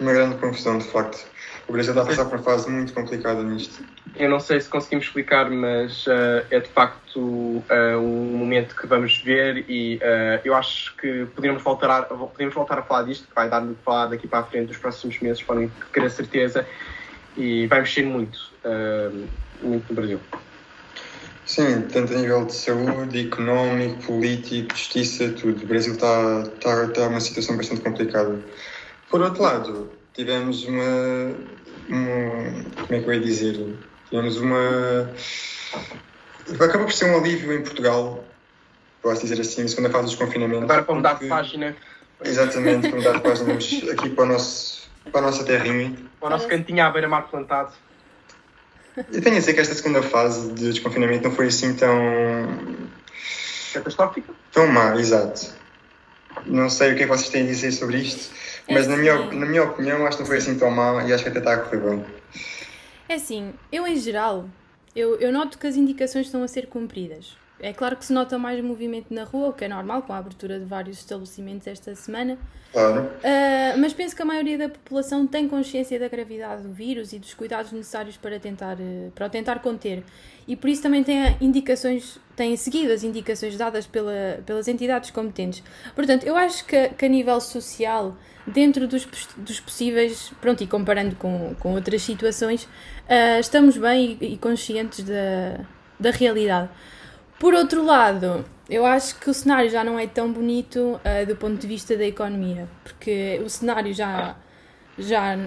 [0.00, 1.26] Uma grande confusão, de facto.
[1.68, 3.84] O Brasil está a passar por uma fase muito complicada nisto.
[4.16, 7.62] Eu não sei se conseguimos explicar, mas uh, é de facto uh,
[7.96, 12.78] um momento que vamos ver e uh, eu acho que poderíamos voltar, a, poderíamos voltar
[12.78, 15.42] a falar disto, que vai dar de falar daqui para a frente nos próximos meses,
[15.42, 16.66] podem ter a certeza,
[17.36, 18.50] e vai mexer muito,
[19.62, 20.20] muito no Brasil.
[21.46, 25.62] Sim, tanto a nível de saúde, económico, político, justiça, tudo.
[25.62, 28.38] O Brasil está, está, está numa situação bastante complicada.
[29.10, 31.34] Por outro lado, tivemos uma,
[31.88, 33.76] uma, como é que eu ia dizer?
[34.08, 35.10] Tivemos uma.
[36.54, 38.24] Acaba por ser um alívio em Portugal,
[39.02, 40.64] posso dizer assim, segunda fase dos confinamentos.
[40.64, 41.76] Agora para mudar de página.
[42.24, 45.96] Exatamente, para mudar de página, vamos aqui para, o nosso, para a nossa terrinha.
[46.20, 47.72] Para o nosso cantinho à beira-mar plantado.
[48.96, 51.98] Eu tenho a dizer que esta segunda fase de desconfinamento não foi assim tão.
[53.72, 54.32] catastrófica?
[54.52, 55.59] Tão má, exato.
[56.46, 58.32] Não sei o que é que vocês têm a dizer sobre isto.
[58.68, 61.22] Mas na minha, na minha opinião, acho que não foi assim tão mal e acho
[61.22, 62.04] que até está a correr bem.
[63.08, 64.48] É assim, eu em geral,
[64.94, 67.36] eu, eu noto que as indicações estão a ser cumpridas.
[67.62, 70.18] É claro que se nota mais movimento na rua, o que é normal, com a
[70.18, 72.38] abertura de vários estabelecimentos esta semana.
[72.72, 73.02] Claro.
[73.02, 77.18] Uh, mas penso que a maioria da população tem consciência da gravidade do vírus e
[77.18, 80.04] dos cuidados necessários para tentar, uh, para o tentar conter.
[80.46, 85.62] E por isso também tem indicações, tem seguido as indicações dadas pela, pelas entidades competentes.
[85.94, 91.16] Portanto, eu acho que, que a nível social dentro dos, dos possíveis, pronto, e comparando
[91.16, 95.60] com, com outras situações, uh, estamos bem e, e, conscientes da,
[95.98, 96.68] da realidade.
[97.40, 101.34] Por outro lado, eu acho que o cenário já não é tão bonito uh, do
[101.34, 104.36] ponto de vista da economia, porque o cenário já,
[104.98, 105.38] já,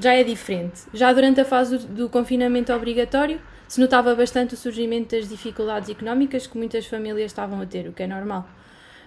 [0.00, 0.82] já é diferente.
[0.94, 5.90] Já durante a fase do, do confinamento obrigatório, se notava bastante o surgimento das dificuldades
[5.90, 8.48] económicas que muitas famílias estavam a ter, o que é normal.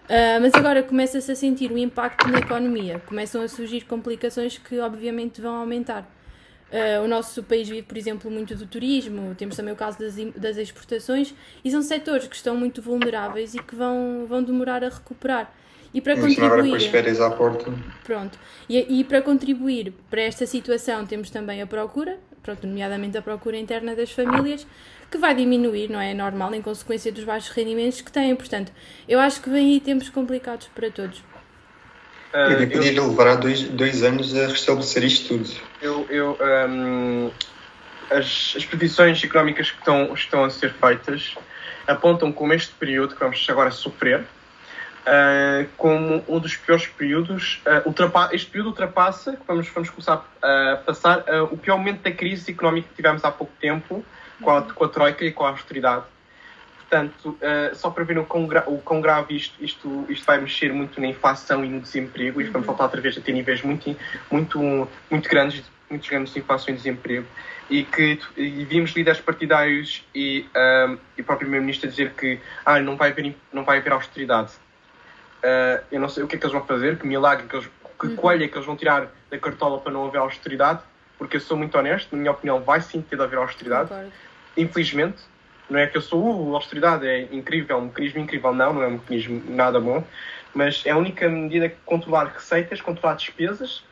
[0.03, 4.77] Uh, mas agora começa-se a sentir o impacto na economia, começam a surgir complicações que
[4.81, 6.05] obviamente vão aumentar.
[6.71, 10.15] Uh, o nosso país vive, por exemplo, muito do turismo, temos também o caso das,
[10.35, 11.33] das exportações,
[11.65, 15.51] e são setores que estão muito vulneráveis e que vão, vão demorar a recuperar.
[15.91, 16.69] E para contribuir.
[16.69, 17.73] Com as férias à porta.
[18.03, 18.37] Pronto.
[18.69, 23.57] E, e para contribuir para esta situação temos também a procura, pronto, nomeadamente a procura
[23.57, 24.67] interna das famílias,
[25.09, 26.11] que vai diminuir, não é?
[26.11, 28.35] é normal, em consequência dos baixos rendimentos que têm.
[28.35, 28.71] Portanto,
[29.07, 31.23] eu acho que vem aí tempos complicados para todos.
[32.33, 35.49] Uh, eu podia eu, levar dois, dois anos a restabelecer isto tudo.
[35.81, 36.37] Eu, eu
[36.69, 37.31] um,
[38.11, 41.35] as, as previsões económicas que estão, estão a ser feitas
[41.87, 44.25] apontam como este período que vamos agora sofrer
[45.09, 47.61] uh, como um dos piores períodos.
[47.65, 52.11] Uh, este período ultrapassa, que vamos, vamos começar a passar, uh, o pior momento da
[52.11, 54.03] crise económica que tivemos há pouco tempo,
[54.41, 56.03] com a, com a Troika e com a austeridade.
[56.89, 60.41] Portanto, uh, só para ver o quão, gra o quão grave isto, isto, isto vai
[60.41, 63.61] mexer muito na inflação e no desemprego, e vamos voltar outra vez a ter níveis
[63.61, 63.95] muito,
[64.31, 67.27] muito, muito grandes, muito grandes de inflação e desemprego,
[67.69, 72.79] e que e vimos líderes partidários e, um, e o próprio Primeiro-Ministro dizer que ah,
[72.79, 74.51] não, vai haver, não vai haver austeridade.
[75.43, 77.69] Uh, eu não sei o que é que eles vão fazer, que milagre, que, eles,
[77.99, 78.15] que uhum.
[78.15, 80.81] coelho é que eles vão tirar da cartola para não haver austeridade,
[81.19, 83.91] porque eu sou muito honesto, na minha opinião vai sim ter de haver austeridade.
[84.57, 85.19] Infelizmente,
[85.69, 88.83] não é que eu sou uh, a austeridade é incrível, um mecanismo incrível, não, não
[88.83, 90.03] é um mecanismo nada bom,
[90.53, 93.83] mas é a única medida que controlar receitas, controlar despesas,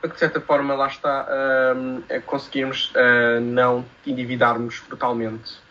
[0.00, 5.62] para que de certa forma lá está uh, conseguirmos uh, não endividarmos brutalmente.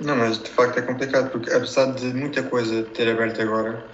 [0.00, 3.84] Não, mas de facto é complicado, porque apesar de muita coisa ter aberto agora,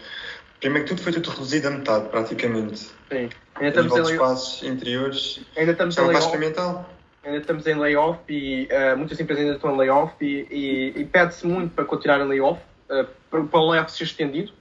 [0.61, 2.91] primeiro que tudo foi tudo reduzido a metade, praticamente.
[3.11, 3.31] Sim.
[3.55, 5.41] Ainda estamos em espaços interiores.
[5.57, 6.91] Ainda estamos em experimental.
[7.25, 11.05] Ainda estamos em layoff e uh, muitas empresas ainda estão em layoff e, e, e
[11.07, 12.61] pede-se muito para continuar em layoff,
[12.91, 14.53] uh, para, para o layoff ser estendido,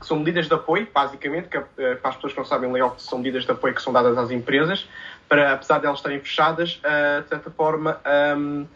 [0.00, 3.02] que são medidas de apoio, basicamente, que uh, para as pessoas que não sabem, layoff
[3.02, 4.88] são medidas de apoio que são dadas às empresas,
[5.28, 6.80] para, apesar de elas estarem fechadas,
[7.24, 8.66] de certa forma, um, ehm,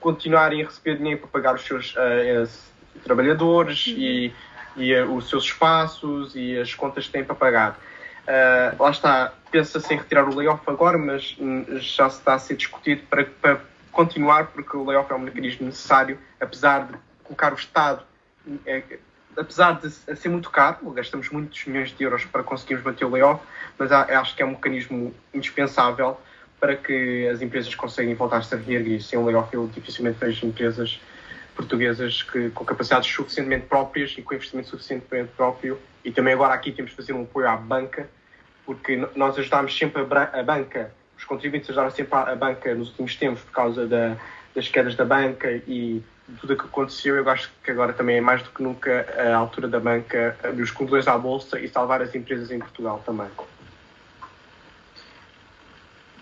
[0.00, 1.94] continuarem a receber dinheiro para pagar os seus
[3.04, 4.32] trabalhadores e,
[4.76, 7.78] e os seus espaços e as contas que têm para pagar.
[8.22, 11.36] Uh, lá está, pensa-se em retirar o layoff agora, mas
[11.80, 15.66] já se está a ser discutido para, para continuar, porque o layoff é um mecanismo
[15.66, 18.02] necessário, apesar de colocar o Estado,
[18.66, 18.82] é,
[19.36, 23.42] apesar de ser muito caro, gastamos muitos milhões de euros para conseguirmos manter o layoff,
[23.78, 26.20] mas acho que é um mecanismo indispensável
[26.60, 29.02] para que as empresas consigam voltar-se a reerguer.
[29.02, 31.00] Sem o layoff, eu dificilmente vejo empresas
[31.54, 35.78] portuguesas que, com capacidades suficientemente próprias e com investimento suficientemente próprio.
[36.04, 38.08] E também agora aqui temos de fazer um apoio à banca,
[38.64, 42.88] porque nós ajudámos sempre a, a banca, os contribuintes ajudaram sempre a, a, banca nos
[42.88, 44.16] últimos tempos por causa da,
[44.54, 46.02] das quedas da banca e
[46.40, 47.16] tudo o que aconteceu.
[47.16, 50.62] Eu acho que agora também é mais do que nunca a altura da banca abrir
[50.62, 53.28] os condutores à bolsa e salvar as empresas em Portugal também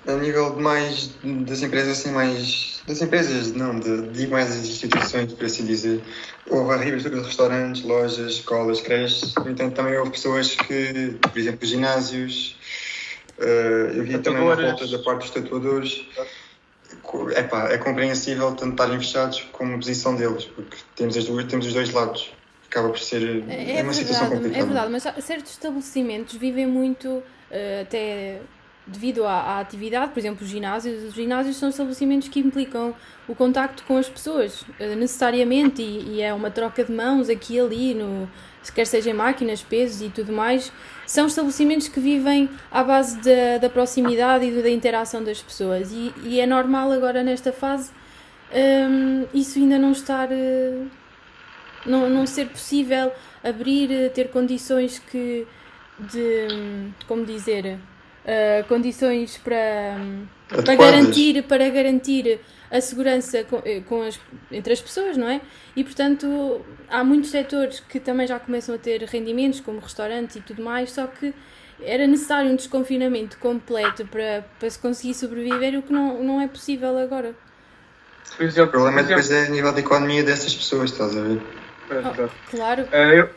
[0.06, 4.66] a nível de mais das empresas assim mais das empresas não de, de mais das
[4.66, 6.00] instituições por assim dizer.
[6.48, 9.34] Houve a reabertura de restaurantes lojas escolas creches.
[9.34, 12.56] No entanto também houve pessoas que por exemplo ginásios.
[13.38, 16.06] Uh, eu vi também uma volta da parte dos tatuadores.
[17.36, 21.66] Epá, é compreensível tanto estarem fechados como a posição deles porque temos, as duas, temos
[21.66, 22.32] os dois lados.
[22.68, 24.58] Acaba por ser é, é uma verdade, situação complicada.
[24.58, 28.40] é verdade mas certos estabelecimentos vivem muito uh, até
[28.90, 32.94] devido à, à, atividade, por exemplo, os ginásios, os ginásios são estabelecimentos que implicam
[33.28, 37.54] o contacto com as pessoas, eh, necessariamente, e, e é uma troca de mãos aqui
[37.54, 38.28] e ali, no,
[38.74, 40.72] quer seja em máquinas, pesos e tudo mais,
[41.06, 45.92] são estabelecimentos que vivem à base da, da proximidade e da interação das pessoas.
[45.92, 47.90] E, e é normal agora nesta fase
[48.52, 50.28] um, isso ainda não estar.
[50.30, 50.88] Uh,
[51.86, 53.10] não, não ser possível
[53.42, 55.46] abrir, eh, ter condições que.
[55.98, 56.90] de.
[57.06, 57.78] como dizer
[58.24, 59.96] uh, condições para,
[60.48, 64.18] para, garantir, para garantir a segurança com, eh, com as,
[64.50, 65.40] entre as pessoas, não é?
[65.74, 70.40] E portanto há muitos setores que também já começam a ter rendimentos, como restaurantes e
[70.40, 71.34] tudo mais, só que
[71.82, 76.46] era necessário um desconfinamento completo para, para se conseguir sobreviver, o que não, não é
[76.46, 77.34] possível agora.
[78.38, 81.42] Exemplo, o problema é depois é a nível da economia dessas pessoas, estás a ver?
[81.90, 82.84] Oh, claro.
[82.84, 83.30] Uh, eu,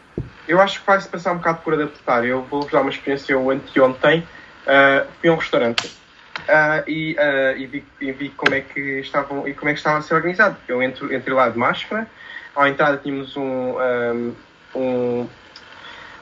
[0.48, 2.26] eu acho que vai-se passar um bocado por adaptar.
[2.26, 4.24] Eu vou-vos dar uma experiência eu anteontem
[4.64, 9.00] Uh, fui a um restaurante uh, e, uh, e, vi, e, vi, como é que
[9.00, 10.58] estavam e como é que estava a ser organizado.
[10.68, 12.08] Eu entro, entrei lá de máscara,
[12.56, 14.36] à entrada tínhamos um, um,
[14.76, 15.30] um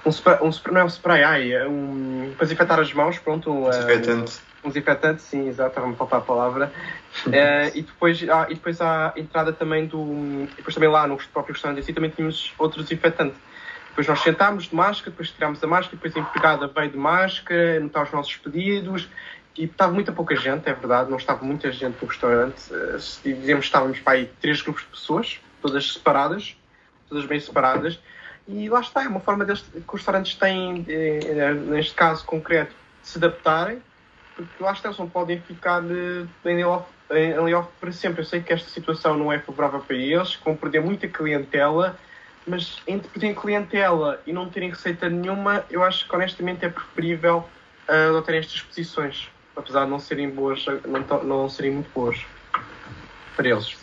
[0.06, 3.20] um spray, um spray, não é um spray, ai, é um, para desinfetar as mãos,
[3.20, 3.52] pronto.
[3.52, 4.40] Um, desinfetante.
[4.64, 6.72] Um, desinfetante, sim, exato, estava-me a faltar a palavra.
[7.28, 7.32] uh,
[7.78, 10.48] e, depois, ah, e depois a entrada também do.
[10.56, 13.36] Depois também lá no próprio restaurante assim também tínhamos outro desinfetante.
[13.92, 17.78] Depois nós sentámos de máscara, depois tirámos a máscara, depois a empregada veio de máscara,
[17.78, 19.08] anotar os nossos pedidos.
[19.58, 22.74] E estava muita pouca gente, é verdade, não estava muita gente no restaurante.
[22.74, 26.56] Eh, se dizemos estávamos para aí três grupos de pessoas, todas separadas,
[27.10, 28.00] todas bem separadas.
[28.48, 32.74] E lá está, é uma forma deles, que os restaurantes têm, eh, neste caso concreto,
[33.02, 33.82] de se adaptarem,
[34.38, 38.22] porque lá está, eles não podem ficar eh, em layoff, em layoff para sempre.
[38.22, 42.00] Eu sei que esta situação não é favorável para eles, que vão perder muita clientela
[42.46, 47.48] mas entre terem clientela e não terem receita nenhuma, eu acho que honestamente é preferível
[47.88, 52.26] uh, adotarem estas posições, apesar de não serem boas, não, não serem muito boas
[53.36, 53.78] para eles.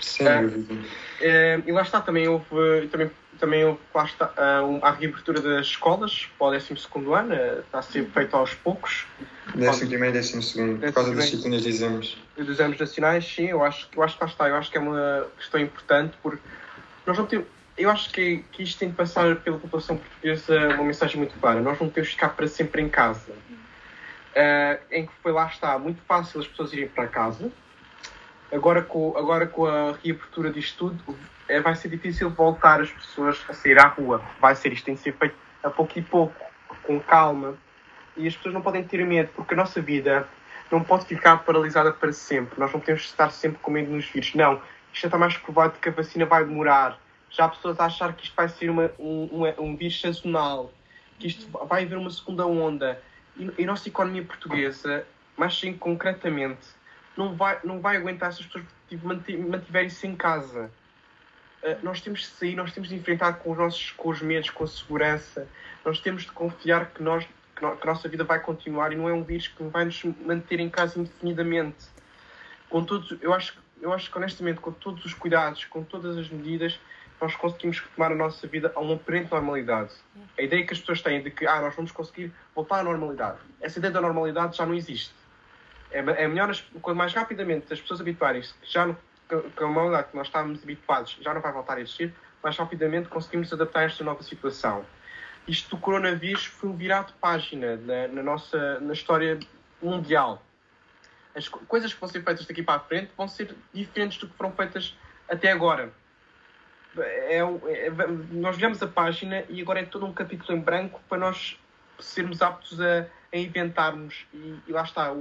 [0.00, 0.24] Sim.
[0.24, 5.40] Uh, uh, e lá está, também houve, também, também houve lá está, uh, a reabertura
[5.40, 6.74] das escolas para o 12
[7.14, 9.06] ano, está a ser feito aos poucos.
[9.54, 12.16] Décimo primeiro e décimo segundo, por causa das disciplinas de exames.
[12.36, 14.48] Dos exames nacionais, sim, eu acho, eu acho que lá está.
[14.48, 16.42] Eu acho que é uma questão importante porque
[17.06, 17.46] nós não temos.
[17.76, 21.60] Eu acho que, que isto tem de passar pela população portuguesa uma mensagem muito clara.
[21.60, 23.32] Nós não temos de ficar para sempre em casa.
[23.32, 27.50] Uh, em que foi lá está muito fácil as pessoas irem para casa.
[28.52, 33.42] Agora com, agora com a reabertura disto tudo, é, vai ser difícil voltar as pessoas
[33.48, 34.22] a sair à rua.
[34.38, 36.34] Vai ser, isto tem de ser feito a pouco e pouco,
[36.82, 37.56] com calma
[38.16, 40.28] e as pessoas não podem ter medo, porque a nossa vida
[40.70, 42.58] não pode ficar paralisada para sempre.
[42.58, 44.34] Nós não temos de estar sempre com medo nos vírus.
[44.34, 44.60] Não,
[44.92, 46.98] isto está mais provado que a vacina vai demorar.
[47.30, 50.72] Já há pessoas a achar que isto vai ser uma, um, um, um vírus sazonal,
[51.18, 53.02] que isto vai haver uma segunda onda.
[53.36, 56.68] E, e a nossa economia portuguesa, mais sim concretamente,
[57.16, 58.64] não vai, não vai aguentar se as pessoas
[59.48, 60.70] mantiverem-se em casa.
[61.62, 64.50] Uh, nós temos de sair, nós temos de enfrentar com os nossos com os medos,
[64.50, 65.48] com a segurança.
[65.84, 69.12] Nós temos de confiar que nós que a nossa vida vai continuar e não é
[69.12, 71.86] um vírus que vai nos manter em casa indefinidamente.
[72.68, 76.30] Com todos, eu acho, eu acho que honestamente, com todos os cuidados, com todas as
[76.30, 76.80] medidas,
[77.20, 79.92] nós conseguimos retomar a nossa vida a uma aparente normalidade.
[80.38, 83.38] A ideia que as pessoas têm de que ah, nós vamos conseguir voltar à normalidade,
[83.60, 85.14] essa ideia da normalidade já não existe.
[85.90, 88.96] É, é melhor, quanto mais rapidamente as pessoas habituarem-se que já
[89.28, 93.08] que a normalidade que nós estávamos habituados já não vai voltar a existir, mais rapidamente
[93.08, 94.84] conseguimos adaptar a esta nova situação
[95.46, 99.38] isto do coronavírus foi um virado de página na, na, nossa na história
[99.82, 100.42] mundial.
[101.34, 104.36] As coisas que vão ser feitas daqui para a frente vão ser diferentes do que
[104.36, 104.96] foram feitas
[105.28, 105.92] até agora.
[106.98, 107.90] É, é,
[108.30, 111.58] nós viramos a página e agora é todo um capítulo em branco para nós
[111.98, 114.26] sermos aptos a, a inventarmos.
[114.34, 115.14] E, e, lá está,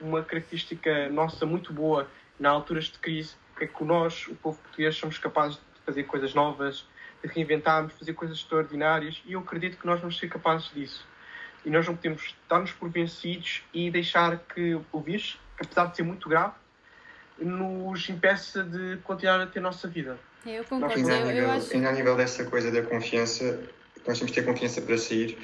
[0.00, 4.96] uma característica nossa muito boa na alturas de crise é que nós, o povo português,
[4.96, 6.86] somos capazes de fazer coisas novas,
[7.22, 11.06] de reinventarmos, fazer coisas extraordinárias e eu acredito que nós vamos ser capazes disso.
[11.64, 16.02] E nós não podemos dar-nos por vencidos e deixar que o vírus, apesar de ser
[16.02, 16.54] muito grave,
[17.38, 20.18] nos impeça de continuar a ter a nossa vida.
[20.46, 20.94] Eu concordo.
[20.94, 21.74] Ainda, eu, eu acho...
[21.74, 23.60] ainda a nível dessa coisa da confiança,
[24.06, 25.38] nós temos que ter confiança para sair.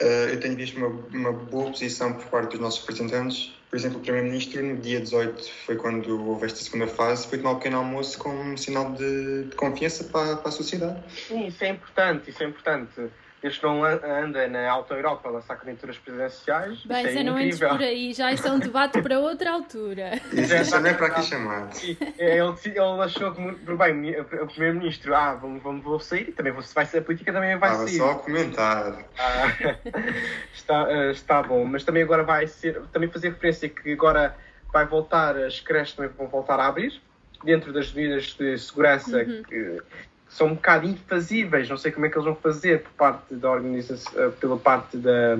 [0.00, 3.98] Uh, eu tenho visto uma, uma boa posição por parte dos nossos representantes por exemplo,
[3.98, 7.76] o Primeiro-Ministro, no dia 18, foi quando houve esta segunda fase, foi tomar um pequeno
[7.76, 11.00] almoço com um sinal de, de confiança para, para, a sociedade.
[11.28, 13.08] Sim, isso é importante, isso é importante.
[13.40, 16.84] Que não anda na Alta Europa a lançar candidaturas presidenciais.
[16.84, 20.20] Bem, é você não entres por aí, já isso é um debate para outra altura.
[20.32, 21.74] Isso, isso não é para aqui chamado.
[21.80, 26.86] Ele, ele achou que, bem, o Primeiro-Ministro, ah, vamos, vamos, vou sair e também vai
[26.86, 27.96] ser, a política também vai Estava sair.
[27.96, 29.04] só a comentar.
[29.18, 29.56] Ah,
[30.52, 34.36] está, eh, está bom, mas também agora vai ser, também fazer referência que agora
[34.72, 37.00] vai voltar, as creches também vão voltar a abrir,
[37.44, 39.42] dentro das medidas de segurança uhum.
[39.42, 39.82] que
[40.30, 43.50] são um bocado infazíveis, não sei como é que eles vão fazer por parte da
[43.50, 45.38] organização, eh, pela parte da,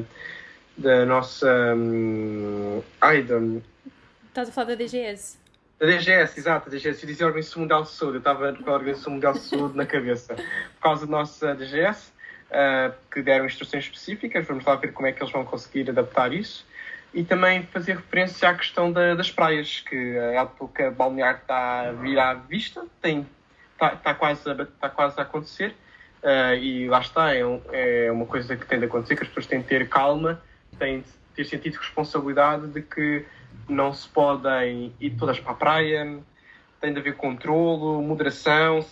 [0.77, 1.75] da nossa.
[1.75, 2.83] Um,
[4.29, 5.39] Estás a falar da DGS?
[5.79, 7.03] Da DGS, exato, a DGS.
[7.03, 9.87] Eu dizia Organização Mundial de Saúde, eu estava com a Organização Mundial de Saúde na
[9.87, 10.35] cabeça.
[10.75, 12.13] Por causa da nossa DGS,
[12.51, 16.33] uh, que deram instruções específicas, vamos lá ver como é que eles vão conseguir adaptar
[16.33, 16.67] isso.
[17.15, 21.93] E também fazer referência à questão da, das praias, que a época balnear está a
[21.93, 23.27] vir à vista, tem
[23.87, 25.75] está tá quase, a, tá quase a acontecer.
[26.23, 29.29] Uh, e lá está, é, um, é, uma coisa que tem de acontecer, que as
[29.29, 30.41] pessoas têm de ter calma,
[30.79, 33.25] têm de ter sentido de responsabilidade de que
[33.67, 36.19] não se podem ir todas para a praia,
[36.79, 38.85] tem de haver controlo, moderação,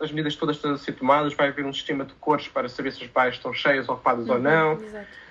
[0.00, 2.92] as medidas todas estão a ser tomadas, vai haver um sistema de cores para saber
[2.92, 4.72] se as praias estão cheias, ocupadas uhum, ou não.
[4.74, 5.26] Exato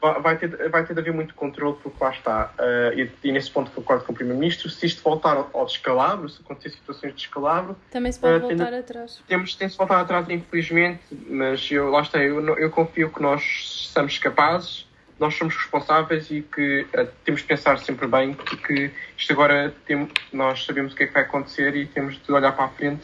[0.00, 2.52] vai ter, vai ter de haver muito controle, porque lá está.
[2.58, 4.70] Uh, e, e, nesse ponto concordo com o Primeiro-Ministro.
[4.70, 7.76] Se isto voltar ao, ao, descalabro, se acontecer situações de descalabro.
[7.90, 9.20] Também se pode uh, voltar tem, atrás.
[9.26, 12.18] Temos, tem-se voltar atrás, infelizmente, mas eu, lá está.
[12.18, 14.86] Eu, eu confio que nós somos capazes,
[15.18, 19.74] nós somos responsáveis e que uh, temos de pensar sempre bem que, que isto agora
[19.84, 22.68] tem, nós sabemos o que é que vai acontecer e temos de olhar para a
[22.68, 23.02] frente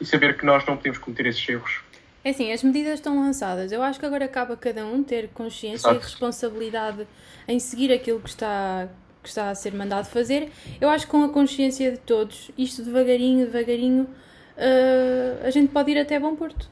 [0.00, 1.80] e saber que nós não podemos cometer esses erros.
[2.24, 3.72] É assim, as medidas estão lançadas.
[3.72, 5.96] Eu acho que agora acaba cada um ter consciência Exato.
[5.96, 7.06] e responsabilidade
[7.48, 8.88] em seguir aquilo que está,
[9.22, 10.50] que está a ser mandado fazer.
[10.80, 15.90] Eu acho que com a consciência de todos, isto devagarinho, devagarinho, uh, a gente pode
[15.90, 16.70] ir até Bom Porto.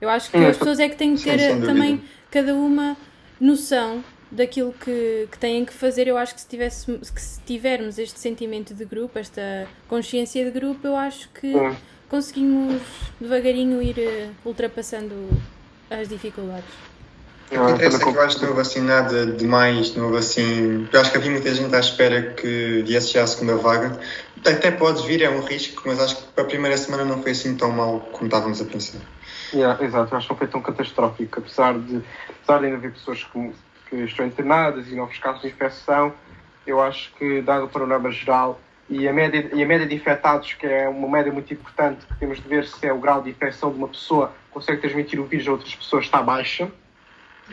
[0.00, 2.96] Eu acho que as pessoas é que têm que ter Sim, também, cada uma,
[3.40, 6.06] noção daquilo que, que têm que fazer.
[6.06, 10.50] Eu acho que se, tivesse, que se tivermos este sentimento de grupo, esta consciência de
[10.50, 11.52] grupo, eu acho que
[12.10, 12.82] conseguimos
[13.20, 15.14] devagarinho ir uh, ultrapassando
[15.88, 16.68] as dificuldades.
[17.48, 20.88] Que acontece é que eu acho que não houve assim nada demais, não houve assim.
[20.92, 23.98] Eu acho que havia muita gente à espera que viesse já a segunda vaga.
[24.46, 27.32] Até pode vir, é um risco, mas acho que para a primeira semana não foi
[27.32, 29.00] assim tão mal como estávamos a pensar.
[29.52, 32.92] Yeah, exato, eu acho que não foi tão catastrófico, apesar de, apesar de ainda haver
[32.92, 33.52] pessoas que,
[33.88, 36.14] que estão internadas e novos casos de infecção,
[36.64, 40.54] eu acho que, dado o panorama geral, e a, média, e a média de infectados,
[40.54, 43.30] que é uma média muito importante, que temos de ver se é o grau de
[43.30, 46.68] infecção de uma pessoa que consegue transmitir o vírus a outras pessoas, está baixa.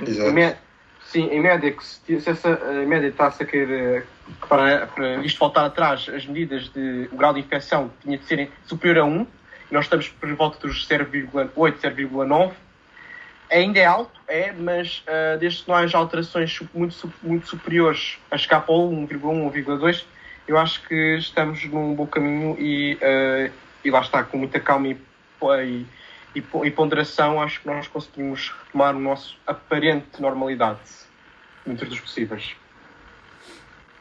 [0.02, 0.58] Exato.
[1.06, 2.56] sim, em média, que se, se essa
[2.88, 4.08] média está-se a querer,
[4.50, 8.52] para, para isto voltar atrás, as medidas de, o grau de infecção tinha de ser
[8.66, 9.28] superior a 1,
[9.70, 12.52] e nós estamos por volta dos 0,8, 0,9,
[13.52, 18.38] ainda é alto, é, mas uh, desde que não haja alterações muito, muito superiores a
[18.38, 20.04] para 1,1, 1,2,
[20.48, 24.88] eu acho que estamos num bom caminho e, uh, e lá está, com muita calma
[24.88, 24.98] e,
[26.36, 30.80] e, e, ponderação, acho que nós conseguimos retomar o nosso aparente normalidade,
[31.66, 32.56] dentro dos possíveis.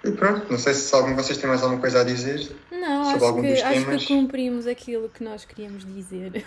[0.05, 3.05] E pronto, não sei se algum de vocês tem mais alguma coisa a dizer não,
[3.07, 3.88] sobre acho algum que, dos temas.
[3.88, 6.44] Acho que cumprimos aquilo que nós queríamos dizer.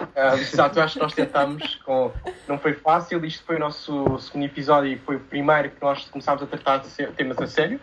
[0.00, 2.12] Uh, exato, acho que nós tentámos, com...
[2.48, 6.04] não foi fácil, isto foi o nosso segundo episódio e foi o primeiro que nós
[6.06, 7.80] começámos a tratar de temas a sério.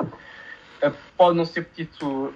[0.83, 1.67] Uh, pode não ser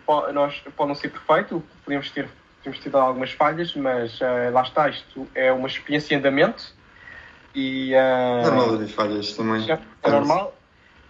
[0.06, 4.62] pode, nós, pode não ser perfeito, podemos ter, podemos ter algumas falhas, mas uh, lá
[4.62, 6.74] está, isto é uma experiência em andamento.
[7.54, 9.70] E, uh, normal haver falhas também.
[9.70, 10.56] É, é normal,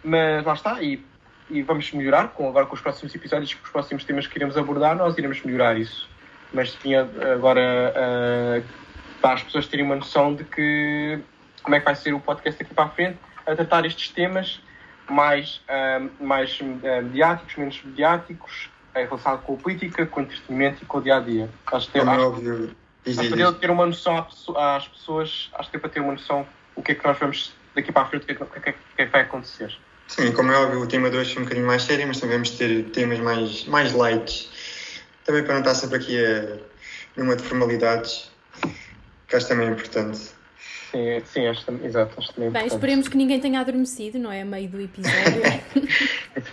[0.04, 1.04] mas lá está, e,
[1.50, 4.58] e vamos melhorar com, agora com os próximos episódios, com os próximos temas que iremos
[4.58, 6.10] abordar, nós iremos melhorar isso
[6.54, 8.64] mas tinha agora uh,
[9.22, 11.20] para as pessoas terem uma noção de que
[11.62, 14.62] como é que vai ser o podcast daqui para a frente a tratar estes temas
[15.14, 16.66] mais, uh, mais uh,
[17.04, 21.18] mediáticos, menos mediáticos, em relação com a política, com o entretenimento e com o dia
[21.18, 21.50] a dia.
[21.68, 22.76] Acho que é óbvio.
[23.04, 26.46] Para ter uma noção às pessoas, acho que é para ter uma noção
[26.76, 28.46] o que é que nós vamos daqui para a frente, o que é que, o
[28.48, 29.76] que, é que, vai acontecer.
[30.08, 32.38] Sim, como é óbvio, o tema de hoje é um bocadinho mais sério, mas também
[32.38, 34.50] vamos ter temas mais, mais light
[35.30, 36.58] também para não estar sempre aqui a,
[37.16, 38.32] numa de formalidades,
[39.28, 40.32] que acho também importante.
[40.92, 44.42] Sim, sim acho, exato, acho também Bem, esperemos que ninguém tenha adormecido, não é?
[44.42, 45.42] A meio do episódio.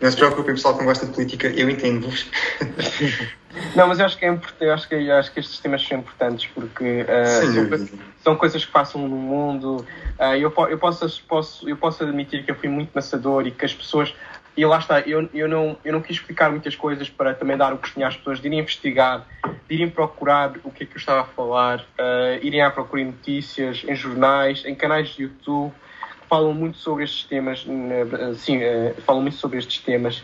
[0.00, 2.26] não se preocupem, pessoal que não gosta de política, eu entendo-vos.
[3.76, 5.86] Não, mas eu acho que é importante, eu acho que, eu acho que estes temas
[5.86, 7.92] são importantes porque uh, são, coisas,
[8.22, 9.86] são, coisas que passam no mundo.
[10.18, 13.64] Uh, eu, eu, posso, posso, eu posso admitir que eu fui muito maçador e que
[13.64, 14.12] as pessoas
[14.56, 17.72] e lá está, eu, eu, não, eu não quis explicar muitas coisas para também dar
[17.72, 19.26] o gostinho às pessoas de irem investigar,
[19.68, 23.02] de irem procurar o que é que eu estava a falar, uh, irem à procura
[23.02, 25.72] em notícias, em jornais, em canais de YouTube,
[26.20, 30.22] que falam muito sobre estes temas, uh, sim, uh, falam muito sobre estes temas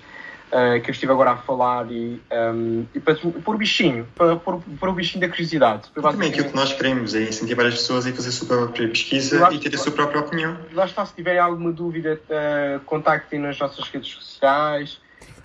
[0.50, 4.36] uh, que eu estive agora a falar e, um, e para pôr o bichinho, para
[4.36, 5.90] pôr, o bichinho da curiosidade.
[5.94, 9.48] Também aquilo que nós queremos é incentivar as pessoas a fazer a sua própria pesquisa
[9.52, 10.56] e ter a sua própria opinião.
[10.72, 15.00] Lá está, se tiverem alguma dúvida, uh, contactem nas nossas redes sociais.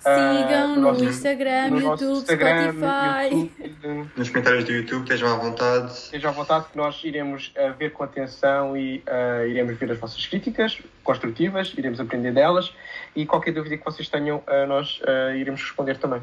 [0.06, 3.50] Sigam uh, no, Instagram, no YouTube, Instagram, Spotify.
[3.58, 5.92] YouTube, nos comentários do YouTube, estejam à vontade.
[5.92, 9.98] Estejam à vontade que nós iremos uh, ver com atenção e uh, iremos ver as
[9.98, 12.72] vossas críticas construtivas, iremos aprender delas
[13.16, 15.00] e qualquer dúvida que vocês tenham, uh, nós
[15.36, 16.22] iremos responder também.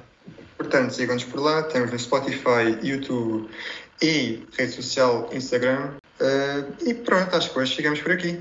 [0.58, 3.50] Portanto, sigam-nos por lá, temos no Spotify, YouTube
[4.02, 5.96] e rede social Instagram.
[6.86, 8.40] e pronto, acho que hoje chegamos por aqui.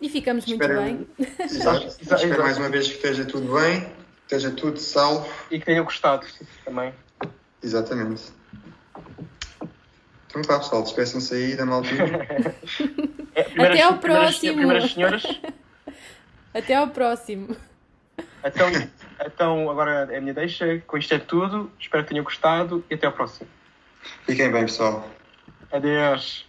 [0.00, 0.80] E ficamos Espero...
[0.80, 1.26] muito bem.
[1.46, 1.86] Exato.
[1.86, 4.03] Espero mais uma vez que esteja tudo bem
[4.36, 5.28] esteja tudo salvo.
[5.50, 6.26] E que tenha gostado
[6.64, 6.92] também.
[7.62, 8.32] Exatamente.
[10.26, 12.04] Então vá pessoal, despeçam-se aí da maltinha.
[13.34, 14.56] é, Até ao próximo.
[14.56, 15.22] Primeiras senhoras.
[16.52, 17.56] Até ao próximo.
[18.44, 18.68] Então,
[19.24, 20.82] então agora é a minha deixa.
[20.86, 21.70] Com isto é tudo.
[21.78, 23.48] Espero que tenham gostado e até ao próximo.
[24.26, 25.08] Fiquem bem, pessoal.
[25.72, 26.46] Adeus.